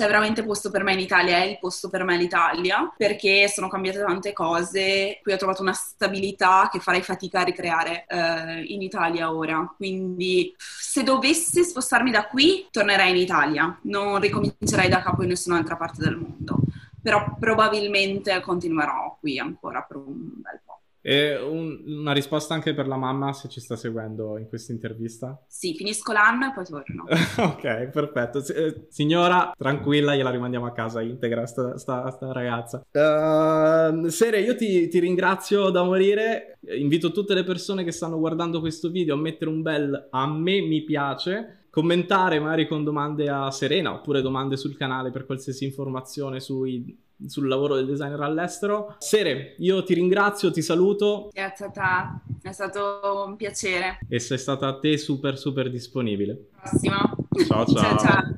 c'è 0.00 0.06
veramente 0.06 0.42
posto 0.42 0.70
per 0.70 0.82
me 0.82 0.94
in 0.94 0.98
Italia, 0.98 1.36
è 1.36 1.44
il 1.44 1.58
posto 1.58 1.90
per 1.90 2.04
me 2.04 2.16
l'Italia, 2.16 2.90
perché 2.96 3.48
sono 3.48 3.68
cambiate 3.68 3.98
tante 3.98 4.32
cose, 4.32 5.18
qui 5.22 5.30
ho 5.30 5.36
trovato 5.36 5.60
una 5.60 5.74
stabilità 5.74 6.70
che 6.72 6.80
farei 6.80 7.02
fatica 7.02 7.40
a 7.40 7.44
ricreare 7.44 8.06
eh, 8.08 8.62
in 8.62 8.80
Italia 8.80 9.30
ora. 9.30 9.70
Quindi 9.76 10.54
se 10.56 11.02
dovessi 11.02 11.62
spostarmi 11.64 12.10
da 12.10 12.24
qui, 12.28 12.66
tornerei 12.70 13.10
in 13.10 13.16
Italia, 13.16 13.78
non 13.82 14.18
ricomincerei 14.18 14.88
da 14.88 15.02
capo 15.02 15.22
in 15.22 15.28
nessun'altra 15.28 15.76
parte 15.76 16.00
del 16.02 16.16
mondo, 16.16 16.60
però 17.02 17.36
probabilmente 17.38 18.40
continuerò 18.40 19.18
qui 19.20 19.38
ancora 19.38 19.82
per 19.82 19.98
un 19.98 20.14
bel 20.16 20.60
po'. 20.64 20.79
E 21.02 21.36
un, 21.36 21.82
una 21.86 22.12
risposta 22.12 22.52
anche 22.52 22.74
per 22.74 22.86
la 22.86 22.96
mamma 22.96 23.32
se 23.32 23.48
ci 23.48 23.60
sta 23.60 23.76
seguendo 23.76 24.36
in 24.36 24.48
questa 24.48 24.72
intervista? 24.72 25.42
Sì, 25.46 25.74
finisco 25.74 26.12
l'anno 26.12 26.48
e 26.48 26.52
poi 26.52 26.64
torno. 26.64 27.04
ok, 27.52 27.88
perfetto. 27.90 28.40
S- 28.40 28.50
eh, 28.50 28.86
signora, 28.90 29.52
tranquilla, 29.56 30.14
gliela 30.14 30.30
rimandiamo 30.30 30.66
a 30.66 30.72
casa 30.72 31.00
integra 31.00 31.46
sta, 31.46 31.78
sta, 31.78 32.10
sta 32.10 32.32
ragazza. 32.32 32.84
Uh, 32.90 34.08
Sere, 34.08 34.40
io 34.40 34.54
ti, 34.56 34.88
ti, 34.88 34.98
ringrazio 34.98 35.70
da 35.70 35.82
morire. 35.82 36.58
Invito 36.76 37.12
tutte 37.12 37.34
le 37.34 37.44
persone 37.44 37.82
che 37.84 37.92
stanno 37.92 38.18
guardando 38.18 38.60
questo 38.60 38.90
video 38.90 39.14
a 39.14 39.18
mettere 39.18 39.50
un 39.50 39.62
bel 39.62 40.08
a 40.10 40.26
me 40.26 40.60
mi 40.60 40.82
piace 40.82 41.56
commentare 41.70 42.40
magari 42.40 42.66
con 42.66 42.82
domande 42.82 43.28
a 43.28 43.50
Serena 43.50 43.94
oppure 43.94 44.20
domande 44.20 44.56
sul 44.56 44.76
canale 44.76 45.10
per 45.10 45.24
qualsiasi 45.24 45.64
informazione 45.64 46.40
sui 46.40 46.98
sul 47.26 47.48
lavoro 47.48 47.74
del 47.74 47.86
designer 47.86 48.20
all'estero. 48.20 48.96
Sere, 48.98 49.54
io 49.58 49.82
ti 49.82 49.94
ringrazio, 49.94 50.50
ti 50.50 50.62
saluto. 50.62 51.30
Grazie 51.32 51.66
a 51.66 51.70
te, 51.70 52.48
è 52.48 52.52
stato 52.52 53.24
un 53.26 53.36
piacere. 53.36 53.98
E 54.08 54.18
sei 54.18 54.38
stata 54.38 54.66
a 54.66 54.78
te 54.78 54.96
super 54.98 55.38
super 55.38 55.70
disponibile. 55.70 56.48
Prossimo. 56.60 56.94
ciao. 57.46 57.64
ciao. 57.64 57.66
ciao, 57.66 57.98
ciao. 57.98 58.34